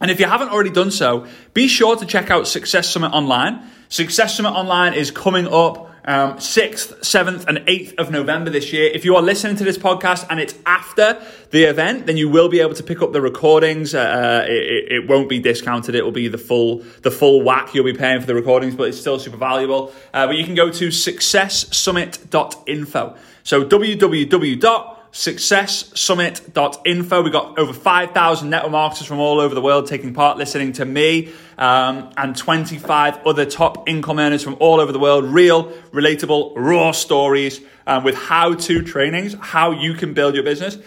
And 0.04 0.12
if 0.12 0.20
you 0.20 0.26
haven't 0.26 0.50
already 0.50 0.70
done 0.70 0.92
so, 0.92 1.26
be 1.54 1.70
sure 1.70 1.96
to 1.96 2.06
check 2.06 2.30
out 2.30 2.46
Success 2.46 2.90
Summit 2.90 3.14
Online. 3.14 3.62
Success 3.88 4.36
Summit 4.36 4.50
Online 4.50 4.94
is 4.94 5.12
coming 5.12 5.48
up 5.48 5.90
um, 6.04 6.34
6th, 6.34 7.00
7th, 7.00 7.48
and 7.48 7.60
8th 7.60 7.98
of 7.98 8.12
November 8.12 8.50
this 8.50 8.74
year. 8.74 8.92
If 8.94 9.06
you 9.06 9.16
are 9.16 9.22
listening 9.22 9.56
to 9.56 9.64
this 9.64 9.78
podcast 9.78 10.28
and 10.30 10.42
it's 10.42 10.56
after 10.66 11.26
the 11.52 11.64
event, 11.64 12.06
then 12.06 12.18
you 12.18 12.28
will 12.28 12.50
be 12.50 12.60
able 12.60 12.74
to 12.74 12.84
pick 12.84 13.02
up 13.02 13.14
the 13.14 13.22
recordings. 13.22 13.96
Uh, 13.96 14.00
uh 14.00 14.44
it, 14.46 14.92
it, 14.92 15.08
won't 15.08 15.30
be 15.30 15.40
discounted; 15.40 15.96
it 15.96 16.04
will 16.04 16.12
be 16.12 16.28
the 16.28 16.38
full 16.38 16.80
the 17.04 17.10
full 17.10 17.42
whack 17.42 17.74
you'll 17.74 17.86
be 17.86 17.94
paying 17.94 18.20
for 18.20 18.28
the 18.28 18.36
recordings, 18.36 18.76
but 18.76 18.90
it's 18.90 19.00
still 19.00 19.20
super 19.20 19.38
valuable. 19.38 19.94
Uh, 20.14 20.28
but 20.28 20.36
you 20.36 20.44
can 20.44 20.56
go 20.56 20.70
to 20.70 20.90
successsummit.info. 20.90 23.16
So 23.44 23.64
www 23.64 24.93
successsummit.info. 25.14 27.22
We've 27.22 27.32
got 27.32 27.58
over 27.60 27.72
5,000 27.72 28.50
network 28.50 28.72
marketers 28.72 29.06
from 29.06 29.20
all 29.20 29.40
over 29.40 29.54
the 29.54 29.62
world 29.62 29.86
taking 29.86 30.16
part, 30.16 30.40
listening 30.40 30.74
to 30.74 30.86
me 30.86 31.32
um, 31.58 32.10
and 32.18 32.36
25 32.36 33.20
other 33.26 33.46
top 33.46 33.88
income 33.88 34.18
earners 34.18 34.44
from 34.44 34.58
all 34.60 34.80
over 34.80 34.92
the 34.92 34.98
world. 34.98 35.26
Real, 35.26 35.66
relatable, 35.92 36.54
raw 36.56 36.92
stories 36.92 37.62
um, 37.86 38.04
with 38.04 38.16
how 38.16 38.56
to 38.56 38.82
trainings, 38.82 39.36
how 39.40 39.70
you 39.72 39.94
can 39.94 40.16
build 40.16 40.34
your 40.34 40.44
business 40.44 40.80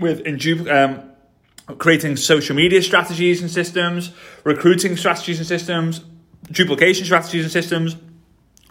with 0.00 0.26
um, 0.68 1.12
creating 1.78 2.16
social 2.16 2.56
media 2.56 2.82
strategies 2.82 3.42
and 3.42 3.50
systems, 3.50 4.10
recruiting 4.42 4.96
strategies 4.96 5.38
and 5.38 5.46
systems, 5.46 6.00
duplication 6.50 7.04
strategies 7.04 7.44
and 7.44 7.52
systems, 7.52 7.94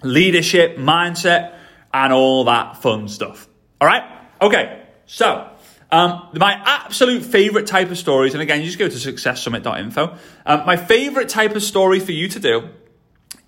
leadership, 0.04 0.76
mindset, 0.78 1.54
and 1.94 2.12
all 2.12 2.44
that 2.44 2.82
fun 2.82 3.08
stuff. 3.08 3.48
All 3.80 3.88
right? 3.88 4.04
Okay. 4.42 4.84
So, 5.08 5.50
um, 5.90 6.28
my 6.34 6.62
absolute 6.66 7.24
favorite 7.24 7.66
type 7.66 7.90
of 7.92 7.98
stories, 7.98 8.34
and 8.34 8.42
again, 8.42 8.60
you 8.60 8.66
just 8.66 8.78
go 8.78 8.90
to 8.90 8.96
successsummit.info. 8.96 10.18
Um, 10.46 10.66
my 10.66 10.76
favorite 10.76 11.30
type 11.30 11.56
of 11.56 11.64
story 11.64 12.00
for 12.00 12.12
you 12.12 12.28
to 12.28 12.40
do 12.40 12.70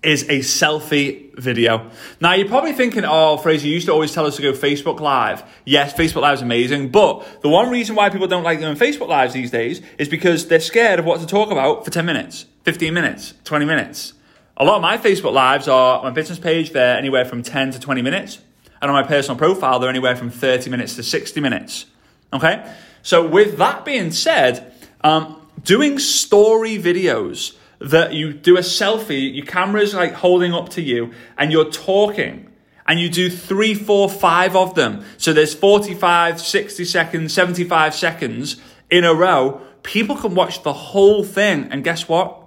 is 0.02 0.22
a 0.24 0.38
selfie 0.38 1.38
video. 1.38 1.90
Now, 2.18 2.32
you're 2.32 2.48
probably 2.48 2.72
thinking, 2.72 3.04
oh, 3.04 3.36
Fraser, 3.36 3.66
you 3.66 3.74
used 3.74 3.86
to 3.86 3.92
always 3.92 4.14
tell 4.14 4.24
us 4.24 4.36
to 4.36 4.42
go 4.42 4.52
Facebook 4.52 5.00
Live. 5.00 5.42
Yes, 5.66 5.92
Facebook 5.92 6.22
Live 6.22 6.38
is 6.38 6.42
amazing, 6.42 6.88
but 6.88 7.42
the 7.42 7.50
one 7.50 7.68
reason 7.68 7.94
why 7.94 8.08
people 8.08 8.26
don't 8.26 8.42
like 8.42 8.60
doing 8.60 8.76
Facebook 8.76 9.08
Lives 9.08 9.34
these 9.34 9.50
days 9.50 9.82
is 9.98 10.08
because 10.08 10.48
they're 10.48 10.60
scared 10.60 10.98
of 10.98 11.04
what 11.04 11.20
to 11.20 11.26
talk 11.26 11.50
about 11.50 11.84
for 11.84 11.90
10 11.90 12.06
minutes, 12.06 12.46
15 12.64 12.94
minutes, 12.94 13.34
20 13.44 13.66
minutes. 13.66 14.14
A 14.56 14.64
lot 14.64 14.76
of 14.76 14.82
my 14.82 14.96
Facebook 14.96 15.34
Lives 15.34 15.68
are 15.68 15.98
on 15.98 16.04
my 16.04 16.10
business 16.10 16.38
page, 16.38 16.70
they're 16.70 16.96
anywhere 16.96 17.26
from 17.26 17.42
10 17.42 17.72
to 17.72 17.80
20 17.80 18.00
minutes. 18.00 18.38
And 18.82 18.90
on 18.90 18.96
my 19.00 19.06
personal 19.06 19.36
profile, 19.36 19.78
they're 19.78 19.90
anywhere 19.90 20.16
from 20.16 20.30
30 20.30 20.70
minutes 20.70 20.96
to 20.96 21.02
60 21.02 21.40
minutes. 21.40 21.86
Okay? 22.32 22.72
So, 23.02 23.26
with 23.26 23.58
that 23.58 23.84
being 23.84 24.10
said, 24.10 24.72
Um, 25.02 25.36
doing 25.64 25.98
story 25.98 26.78
videos 26.78 27.56
that 27.80 28.12
you 28.12 28.32
do 28.32 28.56
a 28.56 28.60
selfie, 28.60 29.34
your 29.34 29.46
camera's 29.46 29.94
like 29.94 30.12
holding 30.12 30.52
up 30.52 30.68
to 30.70 30.82
you, 30.82 31.12
and 31.38 31.50
you're 31.50 31.70
talking. 31.70 32.46
And 32.86 32.98
you 32.98 33.08
do 33.08 33.30
three, 33.30 33.74
four, 33.74 34.10
five 34.10 34.56
of 34.56 34.74
them. 34.74 35.04
So 35.16 35.32
there's 35.32 35.54
45, 35.54 36.40
60 36.40 36.84
seconds, 36.84 37.32
75 37.32 37.94
seconds 37.94 38.56
in 38.90 39.04
a 39.04 39.14
row. 39.14 39.60
People 39.84 40.16
can 40.16 40.34
watch 40.34 40.64
the 40.64 40.72
whole 40.72 41.22
thing. 41.22 41.68
And 41.70 41.84
guess 41.84 42.08
what? 42.08 42.42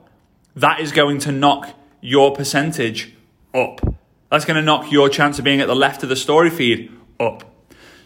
That 0.56 0.82
is 0.82 0.92
going 0.92 1.20
to 1.20 1.32
knock 1.32 1.70
your 2.02 2.36
percentage 2.36 3.14
up. 3.54 3.93
That's 4.34 4.46
going 4.46 4.56
to 4.56 4.64
knock 4.64 4.92
your 4.92 5.10
chance 5.10 5.38
of 5.38 5.46
being 5.46 5.62
at 5.62 5.68
the 5.68 5.76
left 5.76 6.02
of 6.02 6.10
the 6.10 6.16
story 6.16 6.50
feed 6.50 6.92
up. 7.20 7.44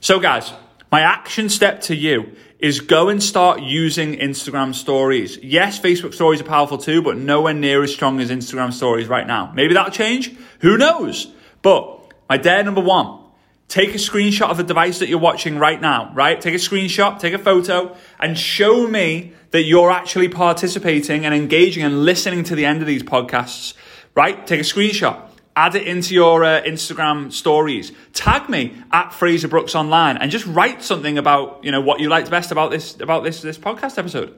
So, 0.01 0.19
guys, 0.19 0.51
my 0.91 1.00
action 1.00 1.48
step 1.48 1.79
to 1.84 1.96
you 1.96 2.34
is 2.60 2.81
go 2.81 3.07
and 3.07 3.24
start 3.24 3.62
using 3.62 4.17
Instagram 4.17 4.75
stories. 4.75 5.38
Yes, 5.41 5.79
Facebook 5.79 6.13
stories 6.13 6.41
are 6.41 6.43
powerful 6.43 6.77
too, 6.77 7.01
but 7.01 7.15
nowhere 7.15 7.53
near 7.53 7.81
as 7.81 7.93
strong 7.93 8.19
as 8.19 8.29
Instagram 8.29 8.74
stories 8.74 9.07
right 9.07 9.25
now. 9.25 9.53
Maybe 9.55 9.74
that'll 9.74 9.89
change. 9.89 10.36
Who 10.60 10.77
knows? 10.77 11.31
But 11.62 12.12
my 12.27 12.36
dare 12.36 12.62
number 12.62 12.81
one, 12.81 13.22
take 13.69 13.91
a 13.91 13.98
screenshot 13.98 14.50
of 14.50 14.57
the 14.57 14.65
device 14.65 15.00
that 15.00 15.07
you're 15.07 15.19
watching 15.19 15.57
right 15.57 15.79
now, 15.79 16.12
right? 16.13 16.41
Take 16.41 16.55
a 16.55 16.57
screenshot, 16.57 17.22
take 17.22 17.36
a 17.36 17.39
photo, 17.39 17.96
and 18.19 18.38
show 18.38 18.86
me 18.86 19.31
that 19.51 19.63
you're 19.63 19.91
actually 19.91 20.27
participating 20.27 21.25
and 21.25 21.34
engaging 21.34 21.84
and 21.84 22.03
listening 22.03 22.43
to 22.43 22.55
the 22.55 22.65
end 22.65 22.81
of 22.81 22.88
these 22.88 23.01
podcasts, 23.01 23.75
right? 24.13 24.46
Take 24.46 24.60
a 24.60 24.63
screenshot 24.63 25.26
add 25.58 25.76
it 25.76 25.88
into 25.88 26.14
your 26.14 26.44
uh, 26.44 26.62
Instagram 26.62 27.34
stories. 27.34 27.92
Tag 28.14 28.48
me 28.48 28.76
at 28.92 29.12
Fraser 29.12 29.48
Brooks 29.48 29.74
Online 29.74 30.16
and 30.16 30.30
just 30.30 30.46
write 30.46 30.84
something 30.84 31.18
about 31.18 31.64
you 31.64 31.72
know 31.72 31.82
what 31.82 32.00
you 32.00 32.10
liked 32.10 32.30
best 32.30 32.52
about 32.52 32.70
this 32.70 33.00
about 33.02 33.24
this 33.24 33.42
this 33.42 33.58
podcast 33.58 33.98
episode. 33.98 34.36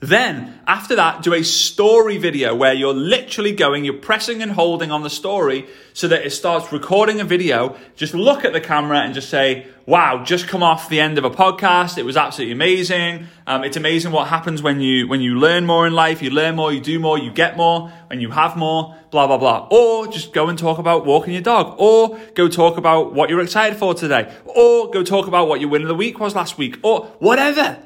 Then, 0.00 0.60
after 0.66 0.96
that, 0.96 1.22
do 1.22 1.32
a 1.32 1.42
story 1.42 2.18
video 2.18 2.54
where 2.54 2.74
you're 2.74 2.94
literally 2.94 3.52
going, 3.52 3.84
you're 3.84 3.94
pressing 3.94 4.42
and 4.42 4.52
holding 4.52 4.90
on 4.90 5.02
the 5.02 5.10
story 5.10 5.66
so 5.92 6.08
that 6.08 6.26
it 6.26 6.30
starts 6.30 6.72
recording 6.72 7.20
a 7.20 7.24
video. 7.24 7.76
Just 7.96 8.12
look 8.12 8.44
at 8.44 8.52
the 8.52 8.60
camera 8.60 8.98
and 8.98 9.14
just 9.14 9.30
say, 9.30 9.66
wow, 9.86 10.24
just 10.24 10.48
come 10.48 10.62
off 10.62 10.88
the 10.88 11.00
end 11.00 11.16
of 11.16 11.24
a 11.24 11.30
podcast. 11.30 11.96
It 11.96 12.04
was 12.04 12.16
absolutely 12.16 12.52
amazing. 12.52 13.28
Um, 13.46 13.64
it's 13.64 13.76
amazing 13.76 14.12
what 14.12 14.28
happens 14.28 14.62
when 14.62 14.80
you, 14.80 15.06
when 15.06 15.20
you 15.20 15.38
learn 15.38 15.64
more 15.64 15.86
in 15.86 15.92
life. 15.92 16.22
You 16.22 16.30
learn 16.30 16.56
more, 16.56 16.72
you 16.72 16.80
do 16.80 16.98
more, 16.98 17.18
you 17.18 17.30
get 17.30 17.56
more, 17.56 17.92
and 18.10 18.20
you 18.20 18.30
have 18.30 18.56
more, 18.56 18.96
blah, 19.10 19.26
blah, 19.26 19.38
blah. 19.38 19.68
Or 19.70 20.06
just 20.08 20.32
go 20.32 20.48
and 20.48 20.58
talk 20.58 20.78
about 20.78 21.06
walking 21.06 21.34
your 21.34 21.42
dog. 21.42 21.76
Or 21.78 22.18
go 22.34 22.48
talk 22.48 22.76
about 22.76 23.14
what 23.14 23.30
you're 23.30 23.40
excited 23.40 23.78
for 23.78 23.94
today. 23.94 24.34
Or 24.44 24.90
go 24.90 25.02
talk 25.02 25.28
about 25.28 25.48
what 25.48 25.60
your 25.60 25.70
win 25.70 25.82
of 25.82 25.88
the 25.88 25.94
week 25.94 26.18
was 26.18 26.34
last 26.34 26.58
week. 26.58 26.78
Or 26.82 27.06
whatever. 27.20 27.78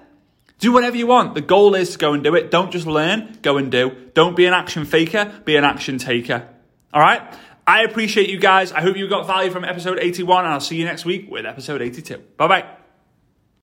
Do 0.59 0.73
whatever 0.73 0.97
you 0.97 1.07
want. 1.07 1.35
The 1.35 1.41
goal 1.41 1.75
is 1.75 1.91
to 1.91 1.99
go 1.99 2.15
and 2.15 2.25
do 2.25 2.35
it. 2.35 2.51
Don't 2.51 2.73
just 2.73 2.87
learn, 2.87 3.39
go 3.43 3.59
and 3.59 3.71
do. 3.71 4.11
Don't 4.15 4.37
be 4.37 4.47
an 4.47 4.53
action 4.53 4.85
faker, 4.85 5.41
be 5.45 5.57
an 5.57 5.65
action 5.65 5.99
taker. 5.99 6.49
All 6.93 7.01
right? 7.01 7.23
I 7.67 7.83
appreciate 7.83 8.31
you 8.31 8.39
guys. 8.39 8.73
I 8.73 8.81
hope 8.81 8.97
you 8.97 9.09
got 9.09 9.27
value 9.27 9.51
from 9.51 9.65
episode 9.65 9.99
81, 10.01 10.45
and 10.45 10.55
I'll 10.55 10.61
see 10.61 10.77
you 10.77 10.85
next 10.85 11.05
week 11.05 11.31
with 11.31 11.45
episode 11.47 11.83
82. 11.83 12.17
Bye 12.37 12.49
bye. 12.49 12.78